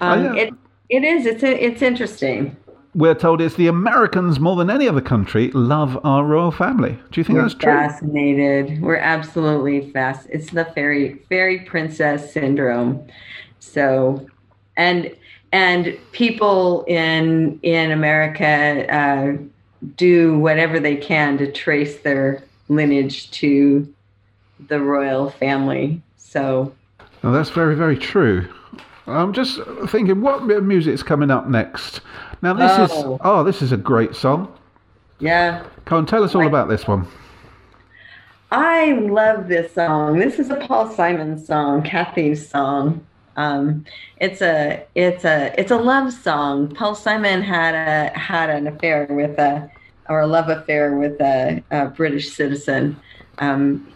um, 0.00 0.20
Oh, 0.26 0.34
yeah. 0.34 0.42
it 0.42 0.54
it 0.88 1.04
is 1.04 1.26
it's 1.26 1.42
it's 1.42 1.82
interesting. 1.82 2.56
We're 2.94 3.14
told 3.14 3.40
it's 3.40 3.54
the 3.56 3.68
Americans 3.68 4.40
more 4.40 4.56
than 4.56 4.68
any 4.70 4.88
other 4.88 5.00
country 5.00 5.50
love 5.52 5.98
our 6.04 6.24
royal 6.24 6.50
family. 6.50 6.98
Do 7.12 7.20
you 7.20 7.24
think 7.24 7.38
We're 7.38 7.42
that's 7.42 7.54
true? 7.54 7.72
fascinated. 7.72 8.80
We're 8.82 8.96
absolutely 8.96 9.90
fast. 9.92 10.26
It's 10.30 10.50
the 10.50 10.64
fairy 10.66 11.16
fairy 11.28 11.60
princess 11.60 12.32
syndrome. 12.32 13.06
So, 13.60 14.26
and 14.80 15.14
and 15.52 15.98
people 16.12 16.84
in 16.86 17.58
in 17.62 17.90
America 17.90 18.86
uh, 18.92 19.36
do 19.96 20.38
whatever 20.38 20.80
they 20.80 20.96
can 20.96 21.36
to 21.38 21.50
trace 21.52 22.00
their 22.00 22.42
lineage 22.68 23.30
to 23.32 23.86
the 24.68 24.80
royal 24.80 25.30
family. 25.30 26.00
So, 26.16 26.72
Oh, 27.22 27.32
that's 27.32 27.50
very, 27.50 27.74
very 27.74 27.98
true. 27.98 28.46
I'm 29.06 29.32
just 29.32 29.60
thinking, 29.88 30.20
what 30.22 30.48
of 30.50 30.64
music's 30.64 31.02
coming 31.02 31.30
up 31.30 31.48
next? 31.48 32.00
Now, 32.42 32.54
this 32.54 32.72
Oh. 32.78 32.84
is 33.14 33.20
oh, 33.24 33.44
this 33.44 33.60
is 33.62 33.72
a 33.72 33.76
great 33.76 34.14
song. 34.14 34.48
yeah, 35.18 35.64
Come 35.84 35.98
on, 35.98 36.06
tell 36.06 36.24
us 36.24 36.34
all 36.34 36.46
about 36.46 36.68
this 36.68 36.86
one. 36.86 37.06
I 38.52 38.92
love 38.92 39.48
this 39.48 39.74
song. 39.74 40.18
This 40.18 40.38
is 40.38 40.50
a 40.50 40.56
Paul 40.56 40.88
Simon 40.90 41.38
song, 41.38 41.82
Kathy's 41.82 42.48
song. 42.48 43.04
Um, 43.40 43.86
it's 44.18 44.42
a 44.42 44.84
it's 44.94 45.24
a 45.24 45.58
it's 45.58 45.70
a 45.70 45.76
love 45.78 46.12
song. 46.12 46.74
Paul 46.74 46.94
Simon 46.94 47.40
had 47.42 47.74
a 47.74 48.18
had 48.18 48.50
an 48.50 48.66
affair 48.66 49.06
with 49.08 49.38
a 49.38 49.70
or 50.10 50.20
a 50.20 50.26
love 50.26 50.50
affair 50.50 50.96
with 50.96 51.18
a, 51.20 51.62
a 51.70 51.86
British 51.86 52.32
citizen 52.32 53.00
um, 53.38 53.86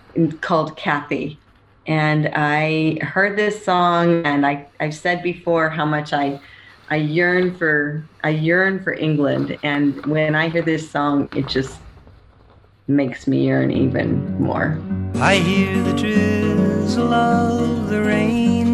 called 0.41 0.77
Kathy. 0.77 1.39
And 1.87 2.31
I 2.35 2.99
heard 3.03 3.37
this 3.37 3.63
song, 3.63 4.25
and 4.25 4.47
I 4.47 4.67
I've 4.81 4.95
said 4.95 5.23
before 5.23 5.69
how 5.69 5.85
much 5.85 6.15
I 6.15 6.41
I 6.89 6.97
yearn 6.97 7.55
for 7.55 8.03
I 8.23 8.31
yearn 8.31 8.83
for 8.83 8.95
England. 8.95 9.59
And 9.63 10.07
when 10.07 10.35
I 10.35 10.49
hear 10.49 10.63
this 10.63 10.91
song, 10.91 11.29
it 11.37 11.49
just 11.49 11.79
makes 12.87 13.27
me 13.27 13.45
yearn 13.45 13.71
even 13.71 14.41
more. 14.41 14.81
I 15.17 15.37
hear 15.37 15.83
the 15.83 15.93
drizzle 15.93 17.13
of 17.13 17.91
the 17.91 18.03
rain 18.03 18.74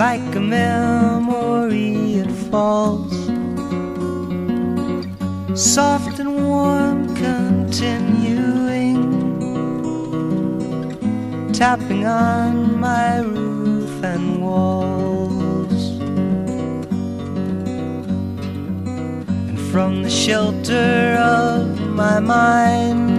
like 0.00 0.34
a 0.34 0.40
memory 0.40 2.14
it 2.22 2.32
falls. 2.50 3.12
Soft 5.54 6.18
and 6.20 6.32
warm 6.42 7.14
continuing 7.16 8.96
tapping 11.52 12.06
on 12.06 12.80
my 12.80 13.18
roof 13.18 14.02
and 14.02 14.40
walls. 14.42 15.82
And 19.50 19.60
from 19.70 20.02
the 20.02 20.08
shelter 20.08 21.18
of 21.20 21.78
my 22.02 22.20
mind 22.20 23.10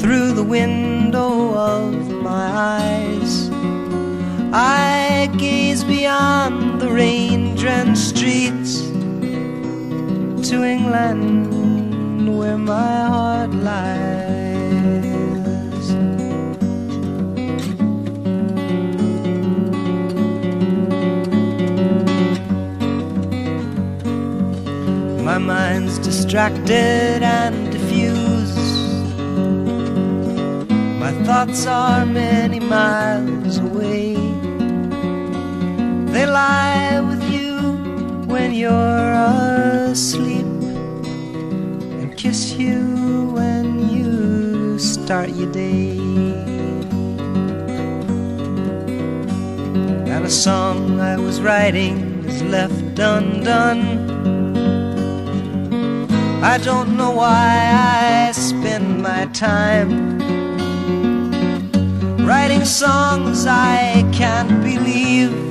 through 0.00 0.32
the 0.32 0.42
window 0.42 1.54
of 1.54 1.94
my 2.28 2.46
eyes 2.78 3.19
I 4.52 5.30
gaze 5.38 5.84
beyond 5.84 6.80
the 6.80 6.90
rain 6.90 7.54
drenched 7.54 7.98
streets 7.98 8.80
to 10.48 10.64
England 10.64 12.36
where 12.36 12.58
my 12.58 13.06
heart 13.06 13.50
lies. 13.54 13.90
My 25.22 25.38
mind's 25.38 25.98
distracted 26.00 27.22
and 27.22 27.70
diffused. 27.70 28.58
My 30.98 31.12
thoughts 31.24 31.66
are 31.66 32.04
many 32.04 32.58
miles 32.58 33.58
away. 33.58 34.29
They 36.12 36.26
lie 36.26 37.00
with 37.00 37.22
you 37.30 37.72
when 38.26 38.52
you're 38.52 39.12
asleep 39.90 40.44
and 42.00 42.16
kiss 42.16 42.54
you 42.54 43.30
when 43.32 43.88
you 43.88 44.76
start 44.78 45.28
your 45.30 45.52
day. 45.52 45.96
And 50.10 50.24
a 50.24 50.30
song 50.30 51.00
I 51.00 51.16
was 51.16 51.40
writing 51.40 52.24
is 52.24 52.42
left 52.42 52.98
undone. 52.98 54.10
I 56.42 56.58
don't 56.58 56.96
know 56.96 57.12
why 57.12 58.28
I 58.28 58.32
spend 58.32 59.00
my 59.00 59.26
time 59.26 60.18
writing 62.26 62.64
songs 62.64 63.46
I 63.46 64.08
can't 64.12 64.60
believe 64.62 65.49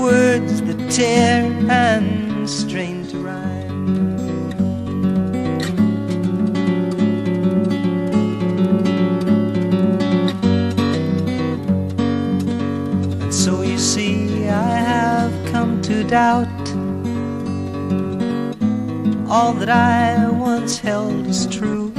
words 0.00 0.62
that 0.62 0.90
tear 0.90 1.44
and 1.68 2.48
strain 2.48 3.06
to 3.08 3.18
rhyme. 3.18 3.86
And 13.20 13.34
so 13.34 13.62
you 13.62 13.76
see, 13.78 14.48
I 14.48 14.76
have 14.92 15.32
come 15.52 15.82
to 15.82 16.02
doubt 16.04 16.48
all 19.30 19.52
that 19.52 19.68
I 19.68 20.28
once 20.30 20.78
held 20.78 21.26
as 21.26 21.46
true. 21.46 21.92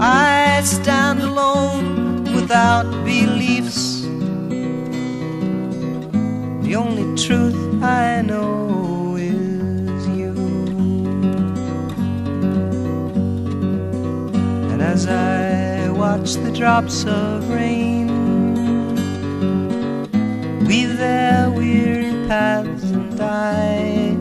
I 0.00 0.60
stand 0.64 1.20
alone 1.20 2.24
without 2.34 2.90
beliefs. 3.04 3.95
The 6.76 6.82
only 6.82 7.16
truth 7.16 7.82
I 7.82 8.20
know 8.20 9.16
is 9.16 10.08
you. 10.08 10.34
And 14.70 14.82
as 14.82 15.06
I 15.06 15.88
watch 15.88 16.34
the 16.34 16.52
drops 16.52 17.06
of 17.06 17.48
rain 17.48 18.08
weave 20.66 20.98
their 20.98 21.50
weary 21.50 22.12
paths 22.28 22.90
and 22.90 23.16
die, 23.16 24.14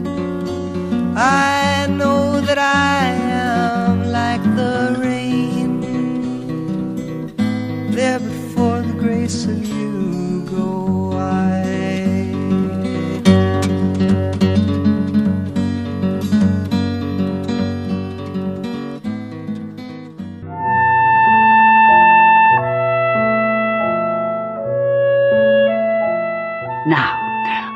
I 1.17 1.87
know 1.87 2.39
that 2.39 2.57
I 2.57 3.14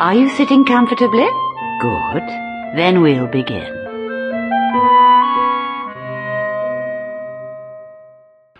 Are 0.10 0.16
you 0.16 0.28
sitting 0.30 0.66
comfortably? 0.66 1.28
Good. 1.80 2.28
Then 2.76 3.04
we'll 3.04 3.28
begin. 3.28 3.68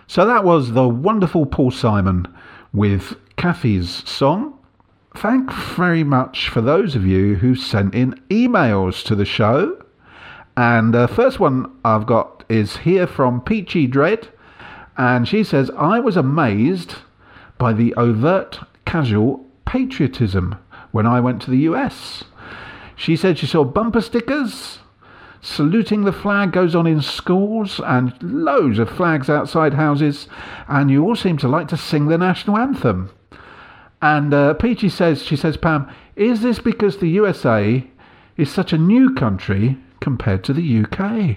So 0.06 0.24
that 0.26 0.44
was 0.44 0.74
the 0.74 0.86
wonderful 0.86 1.46
Paul 1.46 1.72
Simon 1.72 2.32
with 2.72 3.16
Kathy's 3.34 4.08
song. 4.08 4.56
Thanks 5.16 5.52
very 5.74 6.04
much 6.04 6.48
for 6.48 6.60
those 6.60 6.94
of 6.94 7.04
you 7.04 7.34
who 7.34 7.56
sent 7.56 7.96
in 7.96 8.14
emails 8.30 9.04
to 9.06 9.16
the 9.16 9.24
show. 9.24 9.84
And 10.56 10.94
the 10.94 11.08
first 11.08 11.40
one 11.40 11.76
I've 11.84 12.06
got 12.06 12.44
is 12.48 12.76
here 12.76 13.08
from 13.08 13.40
Peachy 13.40 13.88
Dread. 13.88 14.28
And 14.96 15.26
she 15.26 15.42
says, 15.42 15.68
I 15.76 15.98
was 15.98 16.16
amazed 16.16 16.98
by 17.58 17.72
the 17.72 17.92
overt 17.94 18.60
casual 18.84 19.44
patriotism 19.64 20.54
when 20.92 21.06
I 21.06 21.20
went 21.20 21.42
to 21.42 21.50
the 21.50 21.58
US. 21.58 22.24
She 22.96 23.16
said 23.16 23.38
she 23.38 23.46
saw 23.46 23.64
bumper 23.64 24.00
stickers, 24.00 24.80
saluting 25.40 26.04
the 26.04 26.12
flag 26.12 26.52
goes 26.52 26.74
on 26.74 26.86
in 26.86 27.00
schools 27.00 27.80
and 27.84 28.14
loads 28.22 28.78
of 28.78 28.90
flags 28.90 29.30
outside 29.30 29.74
houses, 29.74 30.28
and 30.68 30.90
you 30.90 31.04
all 31.04 31.16
seem 31.16 31.38
to 31.38 31.48
like 31.48 31.68
to 31.68 31.76
sing 31.76 32.06
the 32.06 32.18
national 32.18 32.58
anthem. 32.58 33.10
And 34.02 34.32
uh, 34.32 34.54
Peachy 34.54 34.88
says, 34.88 35.22
she 35.22 35.36
says, 35.36 35.56
Pam, 35.56 35.90
is 36.16 36.42
this 36.42 36.58
because 36.58 36.98
the 36.98 37.08
USA 37.08 37.86
is 38.36 38.50
such 38.50 38.72
a 38.72 38.78
new 38.78 39.14
country 39.14 39.78
compared 40.00 40.44
to 40.44 40.52
the 40.52 40.84
UK? 40.84 41.36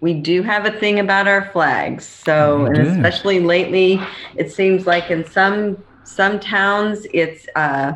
We 0.00 0.14
do 0.14 0.42
have 0.42 0.66
a 0.66 0.72
thing 0.72 0.98
about 0.98 1.28
our 1.28 1.50
flags. 1.52 2.04
So, 2.04 2.66
and 2.66 2.76
especially 2.76 3.40
lately, 3.40 4.00
it 4.36 4.50
seems 4.50 4.86
like 4.86 5.10
in 5.10 5.24
some 5.24 5.82
some 6.04 6.40
towns, 6.40 7.06
it's 7.14 7.46
uh, 7.54 7.92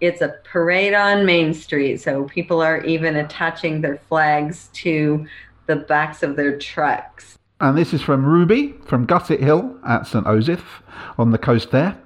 it's 0.00 0.20
a 0.20 0.36
parade 0.44 0.94
on 0.94 1.26
Main 1.26 1.54
Street. 1.54 2.00
So 2.00 2.24
people 2.24 2.60
are 2.60 2.80
even 2.84 3.16
attaching 3.16 3.80
their 3.80 3.98
flags 4.08 4.68
to 4.74 5.26
the 5.66 5.76
backs 5.76 6.22
of 6.22 6.36
their 6.36 6.58
trucks. 6.58 7.38
And 7.60 7.76
this 7.76 7.92
is 7.92 8.02
from 8.02 8.24
Ruby 8.24 8.74
from 8.86 9.06
Gusset 9.06 9.40
Hill 9.40 9.76
at 9.86 10.06
St. 10.06 10.24
Osyth 10.24 10.82
on 11.18 11.32
the 11.32 11.38
coast 11.38 11.70
there. 11.70 11.98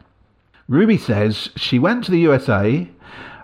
Ruby 0.69 0.97
says 0.97 1.51
she 1.57 1.79
went 1.79 2.05
to 2.05 2.11
the 2.11 2.21
USA 2.21 2.89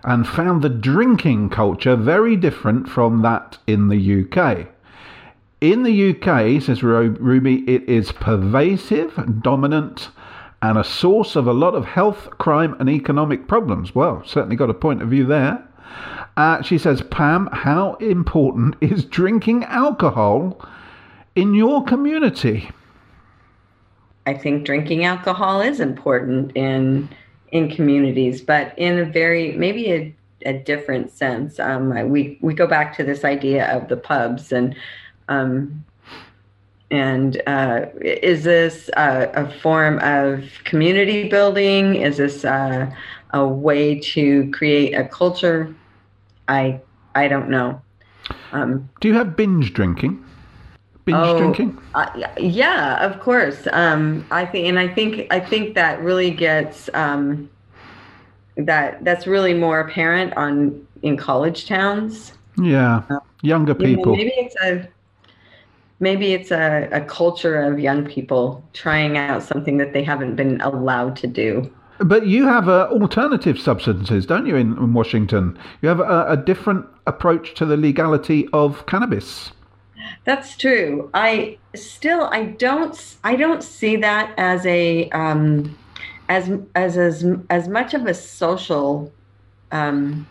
and 0.04 0.26
found 0.26 0.62
the 0.62 0.68
drinking 0.68 1.50
culture 1.50 1.96
very 1.96 2.36
different 2.36 2.88
from 2.88 3.22
that 3.22 3.58
in 3.66 3.88
the 3.88 4.24
UK. 4.24 4.68
In 5.60 5.82
the 5.82 6.10
UK, 6.10 6.62
says 6.62 6.82
Ruby, 6.84 7.68
it 7.68 7.82
is 7.88 8.12
pervasive, 8.12 9.42
dominant, 9.42 10.08
and 10.60 10.76
a 10.76 10.84
source 10.84 11.36
of 11.36 11.46
a 11.46 11.52
lot 11.52 11.74
of 11.74 11.84
health, 11.84 12.28
crime, 12.38 12.76
and 12.80 12.88
economic 12.88 13.46
problems. 13.46 13.94
Well, 13.94 14.22
certainly 14.26 14.56
got 14.56 14.70
a 14.70 14.74
point 14.74 15.02
of 15.02 15.08
view 15.08 15.24
there. 15.24 15.64
Uh, 16.36 16.62
she 16.62 16.78
says, 16.78 17.02
Pam, 17.10 17.48
how 17.52 17.94
important 17.94 18.76
is 18.80 19.04
drinking 19.04 19.64
alcohol 19.64 20.60
in 21.34 21.54
your 21.54 21.84
community? 21.84 22.70
I 24.26 24.34
think 24.34 24.66
drinking 24.66 25.04
alcohol 25.04 25.60
is 25.60 25.80
important 25.80 26.52
in 26.54 27.08
in 27.50 27.70
communities, 27.70 28.42
but 28.42 28.78
in 28.78 28.98
a 28.98 29.06
very 29.06 29.52
maybe 29.52 29.90
a, 29.90 30.14
a 30.44 30.52
different 30.52 31.10
sense. 31.10 31.58
Um, 31.58 32.10
we 32.10 32.38
we 32.42 32.52
go 32.52 32.66
back 32.66 32.94
to 32.98 33.04
this 33.04 33.24
idea 33.24 33.74
of 33.74 33.88
the 33.88 33.96
pubs 33.96 34.52
and 34.52 34.76
um, 35.28 35.82
and 36.90 37.42
uh, 37.46 37.86
is 38.00 38.44
this 38.44 38.88
a, 38.96 39.30
a 39.34 39.50
form 39.60 39.98
of 40.00 40.44
community 40.64 41.28
building? 41.28 41.96
Is 41.96 42.16
this 42.16 42.44
uh, 42.44 42.90
a 43.32 43.46
way 43.46 43.98
to 44.00 44.50
create 44.52 44.94
a 44.94 45.04
culture? 45.08 45.74
I 46.48 46.80
I 47.14 47.28
don't 47.28 47.48
know. 47.50 47.80
Um, 48.52 48.88
Do 49.00 49.08
you 49.08 49.14
have 49.14 49.36
binge 49.36 49.72
drinking? 49.74 50.24
Binge 51.04 51.18
Oh, 51.18 51.38
drinking? 51.38 51.78
uh, 51.94 52.06
yeah, 52.38 53.04
of 53.04 53.20
course. 53.20 53.66
Um, 53.72 54.26
I 54.30 54.44
think, 54.44 54.68
and 54.68 54.78
I 54.78 54.88
think, 54.88 55.26
I 55.30 55.40
think 55.40 55.74
that 55.74 56.02
really 56.02 56.30
gets 56.30 56.90
um, 56.94 57.48
that 58.56 59.04
that's 59.04 59.26
really 59.26 59.54
more 59.54 59.80
apparent 59.80 60.36
on 60.36 60.86
in 61.02 61.16
college 61.16 61.66
towns. 61.66 62.32
Yeah. 62.60 63.02
Younger 63.42 63.72
You 63.78 63.78
know, 63.78 63.96
people. 63.96 64.16
maybe 64.16 64.32
it's 64.36 64.56
a 64.62 64.88
maybe 66.00 66.32
it's 66.32 66.50
a, 66.50 66.88
a 66.92 67.00
culture 67.00 67.60
of 67.60 67.78
young 67.78 68.04
people 68.04 68.64
trying 68.72 69.16
out 69.16 69.42
something 69.42 69.76
that 69.78 69.92
they 69.92 70.02
haven't 70.02 70.36
been 70.36 70.60
allowed 70.60 71.16
to 71.16 71.26
do. 71.26 71.70
But 72.00 72.26
you 72.26 72.46
have 72.46 72.68
uh, 72.68 72.88
alternative 72.92 73.58
substances, 73.58 74.24
don't 74.24 74.46
you, 74.46 74.54
in, 74.54 74.78
in 74.78 74.94
Washington? 74.94 75.58
You 75.82 75.88
have 75.88 76.00
a, 76.00 76.26
a 76.28 76.36
different 76.36 76.86
approach 77.06 77.54
to 77.54 77.66
the 77.66 77.76
legality 77.76 78.48
of 78.52 78.86
cannabis. 78.86 79.50
That's 80.24 80.56
true. 80.56 81.10
I 81.14 81.58
still 81.74 82.24
I 82.24 82.44
don't 82.44 83.16
I 83.24 83.34
don't 83.34 83.62
see 83.62 83.96
that 83.96 84.32
as 84.38 84.64
a 84.66 85.08
um, 85.10 85.76
as 86.28 86.50
as 86.74 86.96
as 86.96 87.26
as 87.50 87.68
much 87.68 87.94
of 87.94 88.06
a 88.06 88.14
social 88.14 89.12
um, 89.72 90.26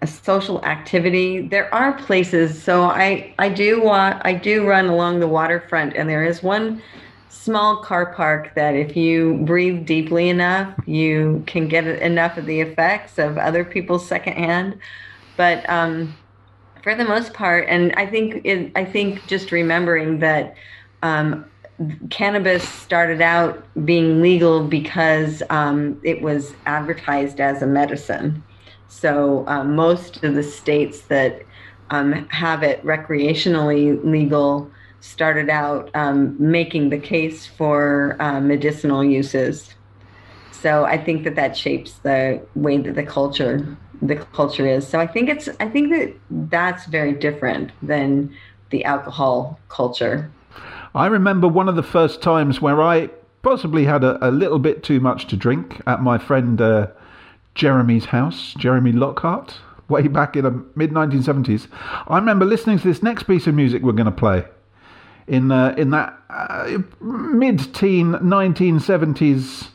a 0.00 0.06
social 0.06 0.64
activity. 0.64 1.48
There 1.48 1.72
are 1.74 1.92
places. 1.92 2.62
So 2.62 2.84
I 2.84 3.34
I 3.38 3.48
do 3.48 3.82
wa- 3.82 4.20
I 4.22 4.32
do 4.34 4.66
run 4.66 4.86
along 4.86 5.20
the 5.20 5.28
waterfront, 5.28 5.96
and 5.96 6.08
there 6.08 6.24
is 6.24 6.42
one 6.42 6.82
small 7.28 7.82
car 7.82 8.14
park 8.14 8.54
that 8.54 8.74
if 8.74 8.96
you 8.96 9.40
breathe 9.44 9.86
deeply 9.86 10.28
enough, 10.28 10.74
you 10.86 11.42
can 11.46 11.68
get 11.68 11.86
enough 11.86 12.36
of 12.36 12.46
the 12.46 12.60
effects 12.60 13.18
of 13.18 13.38
other 13.38 13.64
people's 13.64 14.06
secondhand. 14.06 14.78
But 15.36 15.68
um, 15.68 16.14
for 16.82 16.94
the 16.94 17.04
most 17.04 17.32
part, 17.34 17.66
and 17.68 17.92
I 17.96 18.06
think 18.06 18.44
it, 18.44 18.72
I 18.76 18.84
think 18.84 19.26
just 19.26 19.52
remembering 19.52 20.20
that 20.20 20.56
um, 21.02 21.44
cannabis 22.10 22.68
started 22.68 23.20
out 23.20 23.64
being 23.84 24.20
legal 24.20 24.66
because 24.66 25.42
um, 25.50 26.00
it 26.04 26.22
was 26.22 26.54
advertised 26.66 27.40
as 27.40 27.62
a 27.62 27.66
medicine. 27.66 28.42
So 28.88 29.44
um, 29.46 29.76
most 29.76 30.24
of 30.24 30.34
the 30.34 30.42
states 30.42 31.02
that 31.02 31.42
um, 31.90 32.28
have 32.30 32.62
it 32.62 32.84
recreationally 32.84 34.02
legal 34.04 34.70
started 35.00 35.48
out 35.48 35.90
um, 35.94 36.36
making 36.38 36.90
the 36.90 36.98
case 36.98 37.46
for 37.46 38.16
uh, 38.20 38.40
medicinal 38.40 39.04
uses. 39.04 39.74
So 40.50 40.84
I 40.84 40.98
think 40.98 41.24
that 41.24 41.36
that 41.36 41.56
shapes 41.56 41.92
the 42.02 42.42
way 42.54 42.78
that 42.78 42.94
the 42.94 43.04
culture 43.04 43.76
the 44.00 44.16
culture 44.16 44.66
is. 44.66 44.86
So 44.86 45.00
I 45.00 45.06
think 45.06 45.28
it's 45.28 45.48
I 45.60 45.68
think 45.68 45.90
that 45.90 46.14
that's 46.50 46.86
very 46.86 47.12
different 47.12 47.72
than 47.82 48.34
the 48.70 48.84
alcohol 48.84 49.58
culture. 49.68 50.30
I 50.94 51.06
remember 51.06 51.48
one 51.48 51.68
of 51.68 51.76
the 51.76 51.82
first 51.82 52.22
times 52.22 52.60
where 52.60 52.80
I 52.80 53.08
possibly 53.42 53.84
had 53.84 54.04
a, 54.04 54.28
a 54.28 54.30
little 54.30 54.58
bit 54.58 54.82
too 54.82 55.00
much 55.00 55.26
to 55.28 55.36
drink 55.36 55.80
at 55.86 56.02
my 56.02 56.18
friend 56.18 56.60
uh, 56.60 56.88
Jeremy's 57.54 58.06
house, 58.06 58.54
Jeremy 58.58 58.92
Lockhart, 58.92 59.56
way 59.88 60.08
back 60.08 60.36
in 60.36 60.44
the 60.44 60.64
mid 60.74 60.90
1970s. 60.90 61.68
I 62.06 62.16
remember 62.16 62.44
listening 62.44 62.78
to 62.78 62.86
this 62.86 63.02
next 63.02 63.24
piece 63.24 63.46
of 63.46 63.54
music 63.54 63.82
we're 63.82 63.92
going 63.92 64.06
to 64.06 64.12
play 64.12 64.44
in 65.26 65.52
uh, 65.52 65.74
in 65.76 65.90
that 65.90 66.18
uh, 66.30 66.78
mid-teen 67.00 68.12
1970s 68.14 69.68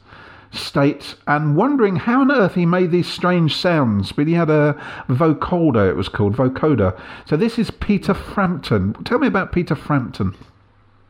state 0.52 1.16
and 1.26 1.56
wondering 1.56 1.96
how 1.96 2.22
on 2.22 2.32
earth 2.32 2.54
he 2.54 2.66
made 2.66 2.92
these 2.92 3.08
strange 3.08 3.56
sounds. 3.56 4.12
But 4.12 4.28
he 4.28 4.34
had 4.34 4.50
a 4.50 4.74
vocoder, 5.10 5.90
it 5.90 5.96
was 5.96 6.10
called 6.10 6.36
vocoder. 6.36 7.00
So 7.26 7.38
this 7.38 7.58
is 7.58 7.72
Peter 7.72 8.14
Frampton. 8.14 8.94
Tell 9.04 9.20
me 9.20 9.28
about 9.28 9.52
Peter 9.52 9.76
Frampton. 9.76 10.36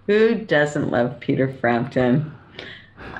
Who 0.07 0.35
doesn't 0.35 0.91
love 0.91 1.19
Peter 1.19 1.51
Frampton? 1.53 2.33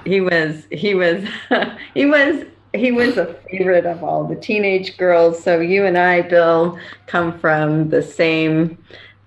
He 0.06 0.22
was 0.22 0.66
he 0.72 0.96
was 0.96 1.26
he 1.94 2.06
was 2.06 2.46
he 2.74 2.92
was 2.92 3.18
a 3.18 3.34
favorite 3.50 3.86
of 3.86 4.04
all 4.04 4.24
the 4.24 4.36
teenage 4.36 4.98
girls. 4.98 5.42
So 5.44 5.60
you 5.60 5.86
and 5.86 5.98
I, 5.98 6.22
Bill, 6.22 6.80
come 7.06 7.40
from 7.40 7.90
the 7.90 8.02
same 8.02 8.78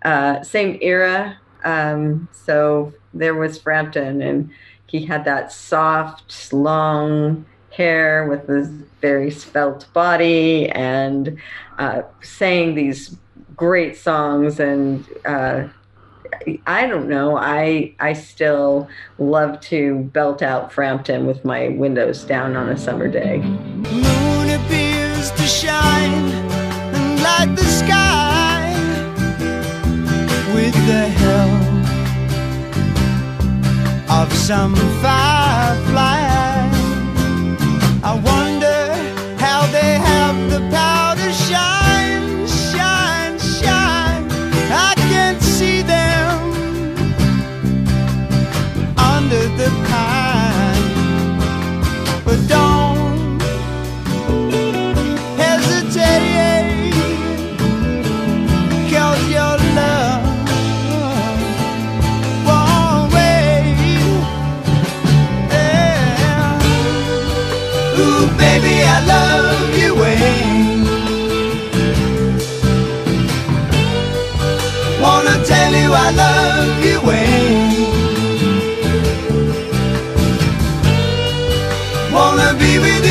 uh, 0.04 0.42
same 0.42 0.78
era. 0.80 1.38
Um, 1.64 2.28
so 2.32 2.92
there 3.14 3.34
was 3.34 3.58
Frampton, 3.58 4.22
and 4.22 4.50
he 4.86 5.04
had 5.04 5.24
that 5.24 5.52
soft, 5.52 6.52
long 6.52 7.44
hair 7.70 8.26
with 8.28 8.46
this 8.46 8.68
very 9.00 9.30
svelte 9.30 9.86
body, 9.92 10.68
and 10.70 11.38
uh, 11.78 12.02
sang 12.22 12.74
these 12.74 13.16
great 13.56 13.96
songs 13.96 14.60
and. 14.60 15.04
Uh, 15.24 15.68
I 16.66 16.86
don't 16.86 17.08
know. 17.08 17.36
I 17.36 17.94
I 18.00 18.12
still 18.12 18.88
love 19.18 19.60
to 19.62 20.00
belt 20.12 20.42
out 20.42 20.72
Frampton 20.72 21.26
with 21.26 21.44
my 21.44 21.68
windows 21.68 22.24
down 22.24 22.56
on 22.56 22.68
a 22.68 22.76
summer 22.76 23.08
day. 23.08 23.38
moon 23.38 24.50
appears 24.50 25.30
to 25.32 25.42
shine 25.42 26.12
and 26.94 27.22
light 27.22 27.54
the 27.56 27.64
sky 27.64 28.72
with 30.54 30.74
the 30.86 31.08
help 31.08 31.66
of 34.10 34.32
some 34.32 34.74
firefly. 34.74 35.35
Tell 75.46 75.72
you 75.72 75.92
I 75.92 76.10
love 76.10 76.84
you, 76.84 76.96
Wayne. 77.06 77.86
Wanna 82.12 82.50
be 82.58 82.78
with 82.78 83.05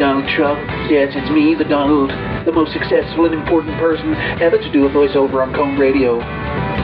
Donald 0.00 0.24
Trump. 0.32 0.58
Yes, 0.88 1.12
it's 1.12 1.28
me, 1.28 1.52
the 1.54 1.68
Donald, 1.68 2.08
the 2.48 2.52
most 2.56 2.72
successful 2.72 3.28
and 3.28 3.34
important 3.36 3.76
person 3.76 4.16
ever 4.40 4.56
to 4.56 4.72
do 4.72 4.86
a 4.86 4.90
voiceover 4.90 5.44
on 5.44 5.52
Colne 5.52 5.76
Radio. 5.76 6.18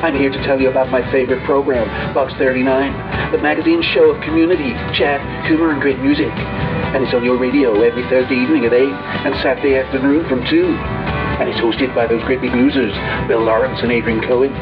I'm 0.04 0.14
here 0.14 0.28
to 0.28 0.36
tell 0.44 0.60
you 0.60 0.68
about 0.68 0.92
my 0.92 1.00
favorite 1.10 1.42
program, 1.46 1.88
Box 2.12 2.34
39, 2.36 3.32
the 3.32 3.38
magazine 3.38 3.80
show 3.96 4.12
of 4.12 4.20
community, 4.20 4.76
chat, 4.92 5.24
humor, 5.48 5.72
and 5.72 5.80
great 5.80 5.98
music. 5.98 6.28
And 6.28 7.02
it's 7.02 7.14
on 7.14 7.24
your 7.24 7.40
radio 7.40 7.80
every 7.80 8.04
Thursday 8.12 8.36
evening 8.36 8.66
at 8.66 8.74
8 8.74 8.84
and 8.84 9.34
Saturday 9.40 9.80
afternoon 9.80 10.28
from 10.28 10.44
2. 10.44 11.15
And 11.37 11.49
it's 11.53 11.61
hosted 11.61 11.95
by 11.95 12.07
those 12.07 12.24
great 12.24 12.41
big 12.41 12.53
losers, 12.53 12.97
Bill 13.28 13.45
Lawrence 13.45 13.78
and 13.82 13.93
Adrian 13.93 14.24
Cohen. 14.24 14.57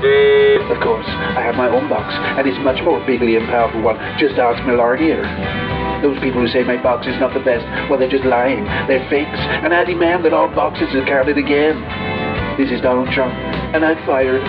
Of 0.66 0.82
course, 0.82 1.06
I 1.06 1.40
have 1.40 1.54
my 1.54 1.70
own 1.70 1.88
box, 1.88 2.10
and 2.10 2.46
it's 2.48 2.58
much 2.66 2.82
more 2.82 2.98
bigly 3.06 3.36
and 3.36 3.46
powerful 3.46 3.80
one. 3.80 3.94
Just 4.18 4.34
ask 4.34 4.58
Melania. 4.66 5.22
Those 6.02 6.18
people 6.18 6.42
who 6.42 6.48
say 6.48 6.64
my 6.64 6.82
box 6.82 7.06
is 7.06 7.14
not 7.22 7.32
the 7.32 7.40
best, 7.40 7.64
well, 7.88 7.98
they're 7.98 8.10
just 8.10 8.26
lying. 8.26 8.64
They're 8.90 9.06
fakes, 9.08 9.38
and 9.38 9.72
I 9.72 9.84
demand 9.84 10.24
that 10.26 10.34
all 10.34 10.50
boxes 10.50 10.90
are 10.94 11.06
counted 11.06 11.38
again. 11.38 11.78
This 12.58 12.70
is 12.70 12.82
Donald 12.82 13.08
Trump, 13.14 13.32
and 13.32 13.84
I'm 13.84 13.96
fired. 14.04 14.42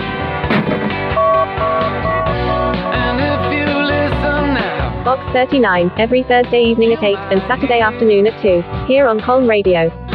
Box 5.06 5.22
39, 5.32 5.92
every 5.96 6.24
Thursday 6.24 6.64
evening 6.64 6.92
at 6.92 7.02
8 7.02 7.14
and 7.30 7.40
Saturday 7.46 7.78
afternoon 7.78 8.26
at 8.26 8.42
2, 8.42 8.90
here 8.90 9.06
on 9.06 9.22
Colne 9.22 9.46
Radio. 9.46 10.05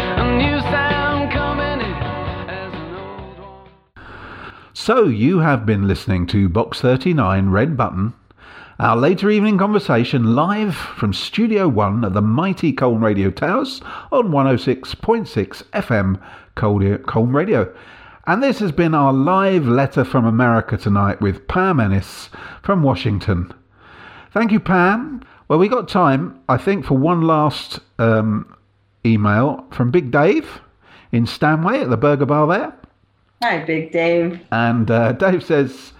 So 4.83 5.03
you 5.03 5.37
have 5.41 5.63
been 5.63 5.87
listening 5.87 6.25
to 6.27 6.49
Box 6.49 6.81
39 6.81 7.49
Red 7.49 7.77
Button, 7.77 8.15
our 8.79 8.97
later 8.97 9.29
evening 9.29 9.59
conversation 9.59 10.33
live 10.33 10.73
from 10.75 11.13
Studio 11.13 11.67
1 11.67 12.03
at 12.03 12.13
the 12.13 12.21
mighty 12.23 12.73
Colne 12.73 12.99
Radio 12.99 13.29
Towers 13.29 13.79
on 14.11 14.29
106.6 14.29 15.63
FM 15.65 16.19
Colne 16.55 17.31
Radio. 17.31 17.71
And 18.25 18.41
this 18.41 18.57
has 18.57 18.71
been 18.71 18.95
our 18.95 19.13
live 19.13 19.67
letter 19.67 20.03
from 20.03 20.25
America 20.25 20.77
tonight 20.77 21.21
with 21.21 21.47
Pam 21.47 21.79
Ennis 21.79 22.31
from 22.63 22.81
Washington. 22.81 23.53
Thank 24.33 24.51
you, 24.51 24.59
Pam. 24.59 25.21
Well, 25.47 25.59
we 25.59 25.67
got 25.67 25.89
time, 25.89 26.39
I 26.49 26.57
think, 26.57 26.85
for 26.85 26.97
one 26.97 27.21
last 27.21 27.81
um, 27.99 28.57
email 29.05 29.63
from 29.69 29.91
Big 29.91 30.09
Dave 30.09 30.59
in 31.11 31.27
Stanway 31.27 31.81
at 31.81 31.91
the 31.91 31.97
Burger 31.97 32.25
Bar 32.25 32.47
there. 32.47 32.80
Hi, 33.43 33.63
Big 33.65 33.91
Dave. 33.91 34.39
And 34.51 34.91
uh, 34.91 35.13
Dave 35.13 35.43
says, 35.43 35.93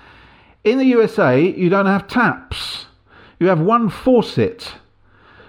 in 0.64 0.78
the 0.78 0.86
USA, 0.86 1.42
you 1.42 1.70
don't 1.70 1.88
have 1.88 2.08
taps. 2.08 2.86
You 3.40 3.48
have 3.48 3.60
one 3.60 3.90
faucet, 3.90 4.74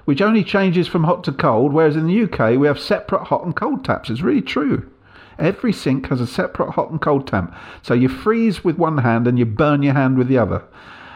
which 0.06 0.22
only 0.22 0.42
changes 0.42 0.88
from 0.88 1.04
hot 1.04 1.22
to 1.24 1.32
cold, 1.32 1.74
whereas 1.74 1.94
in 1.94 2.06
the 2.06 2.22
UK, 2.22 2.58
we 2.58 2.66
have 2.66 2.78
separate 2.78 3.24
hot 3.24 3.44
and 3.44 3.54
cold 3.54 3.84
taps. 3.84 4.08
It's 4.08 4.22
really 4.22 4.40
true. 4.40 4.90
Every 5.38 5.72
sink 5.72 6.08
has 6.08 6.22
a 6.22 6.26
separate 6.26 6.70
hot 6.70 6.90
and 6.90 7.00
cold 7.00 7.26
tap. 7.26 7.54
So 7.82 7.92
you 7.92 8.08
freeze 8.08 8.64
with 8.64 8.78
one 8.78 8.96
hand 8.96 9.26
and 9.26 9.38
you 9.38 9.44
burn 9.44 9.82
your 9.82 9.92
hand 9.92 10.16
with 10.16 10.28
the 10.28 10.38
other. 10.38 10.64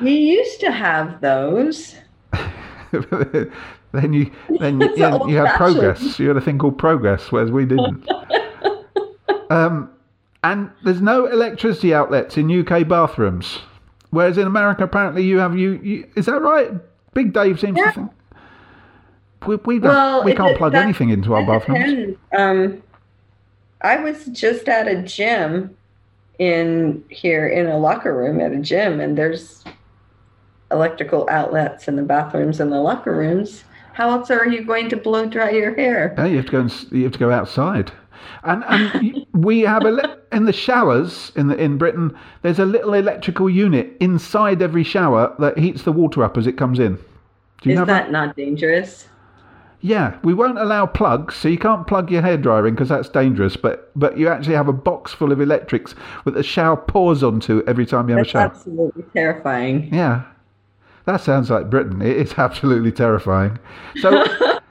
You 0.01 0.11
used 0.11 0.61
to 0.61 0.71
have 0.71 1.23
those. 1.23 1.97
then 3.93 4.13
you 4.13 4.31
then 4.61 4.81
you, 4.81 4.95
you 4.97 5.37
have 5.37 5.57
progress. 5.57 6.19
You 6.19 6.29
had 6.29 6.37
a 6.37 6.41
thing 6.43 6.59
called 6.59 6.77
progress, 6.77 7.33
whereas 7.33 7.51
we 7.51 7.65
didn't. 7.65 8.07
um, 9.51 9.91
and 10.43 10.71
there's 10.85 11.01
no 11.01 11.27
electricity 11.27 11.93
outlets 11.95 12.37
in 12.37 12.51
UK 12.51 12.87
bathrooms, 12.87 13.59
whereas 14.11 14.39
in 14.39 14.47
America 14.47 14.85
apparently 14.85 15.25
you 15.25 15.39
have. 15.39 15.57
You, 15.57 15.73
you 15.83 16.07
is 16.17 16.27
that 16.27 16.41
right? 16.41 16.73
Big 17.15 17.33
Dave 17.33 17.59
seems 17.59 17.79
to 17.79 17.93
think 17.93 18.11
we, 19.47 19.57
we 19.57 19.79
don't 19.79 19.91
Well, 19.93 20.25
we 20.25 20.35
can't 20.35 20.57
plug 20.59 20.73
that- 20.73 20.85
anything 20.85 21.11
into 21.11 21.35
our 21.35 21.45
bathrooms. 21.47 22.17
Um, 22.37 22.83
I 23.83 23.97
was 23.97 24.27
just 24.27 24.69
at 24.69 24.89
a 24.89 25.03
gym 25.03 25.77
in 26.39 27.05
here 27.09 27.47
in 27.47 27.67
a 27.67 27.79
locker 27.79 28.15
room 28.15 28.41
at 28.41 28.53
a 28.53 28.59
gym, 28.59 29.01
and 29.01 29.17
there's 29.17 29.65
electrical 30.71 31.27
outlets 31.31 31.87
in 31.89 31.97
the 31.97 32.03
bathrooms 32.03 32.61
and 32.61 32.73
the 32.73 32.81
locker 32.81 33.15
rooms. 33.15 33.65
How 33.93 34.11
else 34.11 34.31
are 34.31 34.47
you 34.47 34.63
going 34.65 34.89
to 34.91 34.97
blow 34.97 35.27
dry 35.27 35.51
your 35.51 35.75
hair? 35.75 36.15
Yeah, 36.19 36.27
you 36.27 36.37
have 36.37 36.47
to 36.47 36.53
go 36.53 36.61
and 36.61 36.93
you 36.93 37.05
have 37.05 37.13
to 37.13 37.19
go 37.19 37.31
outside, 37.31 37.93
and 38.45 38.65
and 38.69 39.27
we 39.33 39.61
have 39.61 39.85
a 39.85 40.19
in 40.33 40.45
the 40.45 40.53
showers 40.53 41.33
in 41.37 41.49
the 41.49 41.57
in 41.57 41.79
Britain. 41.79 42.17
There's 42.43 42.59
a 42.59 42.65
little 42.65 42.95
electrical 42.95 43.49
unit 43.51 43.93
inside 44.01 44.63
every 44.63 44.85
shower 44.85 45.35
that 45.39 45.59
heats 45.59 45.83
the 45.83 45.93
water 45.93 46.23
up 46.23 46.37
as 46.37 46.47
it 46.47 46.57
comes 46.57 46.79
in. 46.79 46.99
Is 47.65 47.79
have 47.79 47.87
that 47.89 48.11
not 48.13 48.37
dangerous? 48.37 49.09
Yeah, 49.81 50.19
we 50.25 50.35
won't 50.35 50.59
allow 50.59 50.87
plugs, 50.87 51.35
so 51.37 51.49
you 51.49 51.59
can't 51.59 51.87
plug 51.87 52.11
your 52.11 52.23
hairdryer 52.23 52.67
in 52.67 52.75
because 52.75 52.89
that's 52.89 53.09
dangerous. 53.09 53.57
But 53.57 53.91
but 53.95 54.19
you 54.19 54.29
actually 54.29 54.55
have 54.55 54.69
a 54.69 54.73
box 54.73 55.13
full 55.13 55.33
of 55.33 55.41
electrics 55.41 55.95
with 56.25 56.35
the 56.35 56.43
shower 56.43 56.77
pours 56.77 57.23
onto 57.23 57.63
every 57.67 57.87
time 57.87 58.09
you 58.09 58.17
have 58.17 58.25
That's 58.25 58.31
a 58.31 58.33
shower. 58.33 58.43
absolutely 58.47 59.05
terrifying. 59.13 59.93
Yeah, 59.95 60.23
that 61.07 61.21
sounds 61.21 61.51
like 61.51 61.71
Britain. 61.71 62.03
It 62.03 62.17
is 62.17 62.35
absolutely 62.37 62.93
terrifying. 62.93 63.59
So 63.97 64.25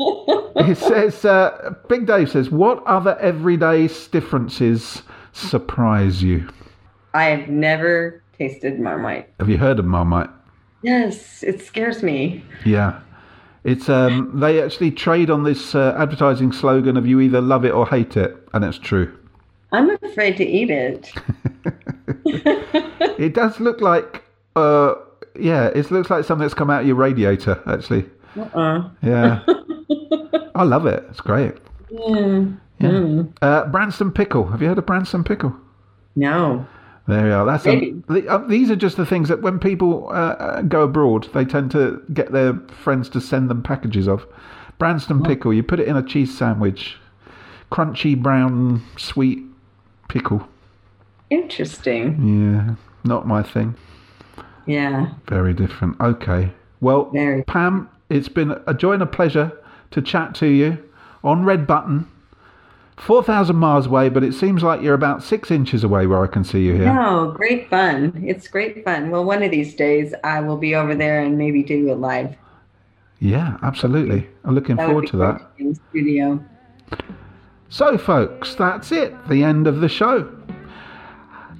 it 0.56 0.78
says, 0.78 1.26
uh, 1.26 1.74
Big 1.90 2.06
Dave 2.06 2.30
says, 2.30 2.50
what 2.50 2.84
other 2.86 3.18
everyday 3.20 3.88
differences 4.12 5.02
surprise 5.34 6.24
you? 6.24 6.50
I 7.14 7.26
have 7.26 7.50
never 7.50 8.22
tasted 8.38 8.80
Marmite. 8.80 9.30
Have 9.40 9.50
you 9.50 9.58
heard 9.58 9.80
of 9.80 9.86
Marmite? 9.86 10.30
Yes, 10.82 11.42
it 11.44 11.62
scares 11.62 12.04
me. 12.04 12.44
Yeah. 12.66 13.00
It's 13.64 13.90
um, 13.90 14.40
they 14.40 14.62
actually 14.62 14.92
trade 14.92 15.32
on 15.32 15.44
this 15.44 15.74
uh, 15.74 15.96
advertising 15.98 16.52
slogan 16.52 16.98
of 16.98 17.08
you 17.08 17.20
either 17.20 17.42
love 17.42 17.66
it 17.66 17.72
or 17.72 17.88
hate 17.88 18.16
it, 18.16 18.38
and 18.54 18.64
it's 18.64 18.78
true. 18.78 19.12
I'm 19.72 19.90
afraid 20.04 20.38
to 20.38 20.46
eat 20.46 20.70
it. 20.70 21.12
It 23.18 23.34
does 23.34 23.60
look 23.60 23.82
like, 23.82 24.24
uh, 24.56 24.96
yeah, 25.40 25.68
it 25.68 25.90
looks 25.92 26.10
like 26.10 26.24
something 26.26 26.44
that's 26.44 26.54
come 26.54 26.70
out 26.70 26.82
of 26.82 26.88
your 26.88 26.96
radiator. 26.96 27.62
Actually, 27.66 28.06
Uh-uh. 28.38 28.90
yeah, 29.02 29.44
I 30.56 30.64
love 30.64 30.86
it. 30.86 31.06
It's 31.10 31.22
great. 31.22 31.54
Yeah. 31.92 32.46
Yeah. 32.80 32.90
Mm. 32.90 33.34
Uh, 33.42 33.66
Branston 33.68 34.12
pickle. 34.12 34.48
Have 34.48 34.62
you 34.62 34.68
heard 34.68 34.78
of 34.78 34.86
Branston 34.86 35.24
pickle? 35.24 35.56
No. 36.18 36.66
There 37.08 37.28
you 37.28 37.34
are. 37.34 37.46
That's 37.46 37.66
um, 37.68 38.04
the, 38.10 38.28
uh, 38.28 38.40
these 38.48 38.70
are 38.72 38.76
just 38.76 38.98
the 38.98 39.06
things 39.06 39.30
that 39.30 39.42
when 39.42 39.60
people 39.60 40.08
uh, 40.10 40.12
uh, 40.12 40.62
go 40.64 40.82
abroad, 40.82 41.30
they 41.34 41.46
tend 41.46 41.72
to 41.72 42.02
get 42.14 42.32
their 42.32 42.54
friends 42.84 43.08
to 43.10 43.22
send 43.22 43.50
them 43.50 43.62
packages 43.64 44.08
of. 44.08 44.26
Branston 44.78 45.24
pickle. 45.24 45.54
You 45.54 45.64
put 45.64 45.80
it 45.80 45.88
in 45.88 45.96
a 45.96 46.04
cheese 46.04 46.36
sandwich. 46.36 46.98
Crunchy 47.72 48.22
brown 48.22 48.84
sweet 48.98 49.44
pickle. 50.10 50.48
Interesting. 51.30 52.44
Yeah, 52.54 52.76
not 53.04 53.28
my 53.28 53.42
thing. 53.44 53.76
Yeah. 54.66 55.13
Very 55.28 55.53
different. 55.53 55.99
Okay. 55.99 56.51
Well, 56.82 57.11
Pam, 57.47 57.89
it's 58.09 58.30
been 58.30 58.59
a 58.68 58.74
joy 58.74 58.93
and 58.93 59.03
a 59.03 59.07
pleasure 59.07 59.51
to 59.91 60.01
chat 60.01 60.36
to 60.36 60.47
you 60.47 60.78
on 61.24 61.45
Red 61.45 61.66
Button. 61.68 62.07
4,000 62.97 63.55
miles 63.57 63.88
away, 63.88 64.07
but 64.07 64.24
it 64.24 64.34
seems 64.34 64.63
like 64.63 64.82
you're 64.82 64.93
about 64.93 65.22
six 65.22 65.51
inches 65.51 65.84
away 65.84 66.07
where 66.07 66.24
I 66.24 66.28
can 66.28 66.43
see 66.45 66.63
you 66.63 66.76
here. 66.76 66.86
No, 66.93 67.34
great 67.36 67.70
fun. 67.70 68.24
It's 68.26 68.47
great 68.47 68.86
fun. 68.86 69.09
Well, 69.09 69.26
one 69.26 69.43
of 69.43 69.51
these 69.51 69.76
days 69.76 70.13
I 70.24 70.39
will 70.39 70.55
be 70.57 70.76
over 70.76 70.95
there 70.95 71.20
and 71.22 71.38
maybe 71.38 71.61
do 71.61 71.89
it 71.91 71.95
live. 71.95 72.36
Yeah, 73.20 73.57
absolutely. 73.63 74.28
I'm 74.45 74.55
looking 74.55 74.78
That 74.78 74.86
forward 74.88 75.07
to 75.07 75.18
that. 75.18 75.41
in 75.57 75.76
studio. 75.89 76.41
So, 77.70 77.97
folks, 77.97 78.55
that's 78.55 78.91
it. 78.93 79.13
The 79.28 79.43
end 79.43 79.68
of 79.68 79.82
the 79.82 79.89
show. 79.89 80.32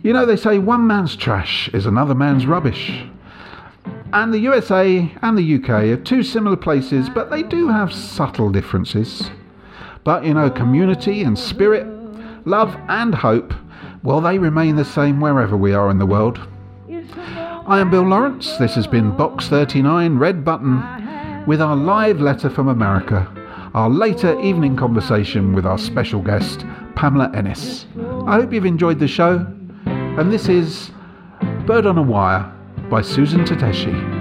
You 0.06 0.14
know, 0.14 0.28
they 0.28 0.36
say 0.36 0.60
one 0.60 0.86
man's 0.86 1.16
trash 1.16 1.68
is 1.70 1.88
another 1.88 2.14
man's 2.14 2.44
mm-hmm. 2.44 2.52
rubbish. 2.52 3.08
And 4.14 4.32
the 4.32 4.38
USA 4.38 5.12
and 5.24 5.36
the 5.36 5.56
UK 5.56 5.70
are 5.70 5.98
two 5.98 6.22
similar 6.22 6.58
places, 6.58 7.10
but 7.10 7.32
they 7.32 7.42
do 7.42 7.70
have 7.70 7.92
subtle 7.92 8.52
differences. 8.52 9.32
But, 10.04 10.24
you 10.24 10.36
know, 10.36 10.52
community 10.52 11.24
and 11.24 11.36
spirit, 11.36 11.88
love 12.46 12.78
and 12.88 13.16
hope, 13.16 13.52
well, 14.04 14.22
they 14.22 14.38
remain 14.38 14.76
the 14.76 14.86
same 14.86 15.20
wherever 15.20 15.58
we 15.58 15.74
are 15.74 15.90
in 15.90 15.98
the 15.98 16.06
world. 16.06 16.38
I 17.66 17.80
am 17.80 17.90
Bill 17.90 18.04
Lawrence. 18.04 18.58
This 18.58 18.76
has 18.76 18.86
been 18.86 19.18
Box 19.18 19.48
39 19.48 20.20
Red 20.20 20.46
Button 20.46 20.84
with 21.48 21.64
our 21.64 21.76
live 21.76 22.22
letter 22.22 22.52
from 22.52 22.68
America, 22.68 23.28
our 23.74 23.90
later 23.90 24.40
evening 24.40 24.76
conversation 24.76 25.54
with 25.54 25.66
our 25.66 25.80
special 25.80 26.22
guest, 26.22 26.64
Pamela 26.94 27.32
Ennis. 27.34 27.88
I 28.28 28.36
hope 28.36 28.54
you've 28.54 28.68
enjoyed 28.68 29.00
the 29.00 29.08
show, 29.08 29.48
and 30.18 30.32
this 30.32 30.48
is 30.48 30.92
Bird 31.66 31.86
on 31.86 31.98
a 31.98 32.02
Wire 32.02 32.50
by 32.90 33.02
Susan 33.02 33.44
Tedeschi. 33.44 34.15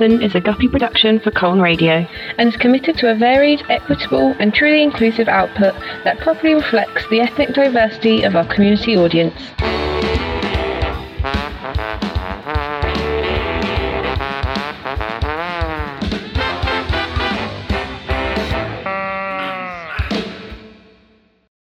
Button 0.00 0.22
is 0.22 0.34
a 0.34 0.40
Guppy 0.40 0.66
production 0.66 1.20
for 1.20 1.30
Colne 1.30 1.60
Radio 1.60 2.08
and 2.38 2.48
is 2.48 2.56
committed 2.56 2.96
to 2.96 3.10
a 3.10 3.14
varied, 3.14 3.62
equitable, 3.68 4.34
and 4.38 4.54
truly 4.54 4.82
inclusive 4.82 5.28
output 5.28 5.74
that 6.04 6.18
properly 6.20 6.54
reflects 6.54 7.06
the 7.10 7.20
ethnic 7.20 7.52
diversity 7.52 8.22
of 8.22 8.34
our 8.34 8.46
community 8.46 8.96
audience. 8.96 9.34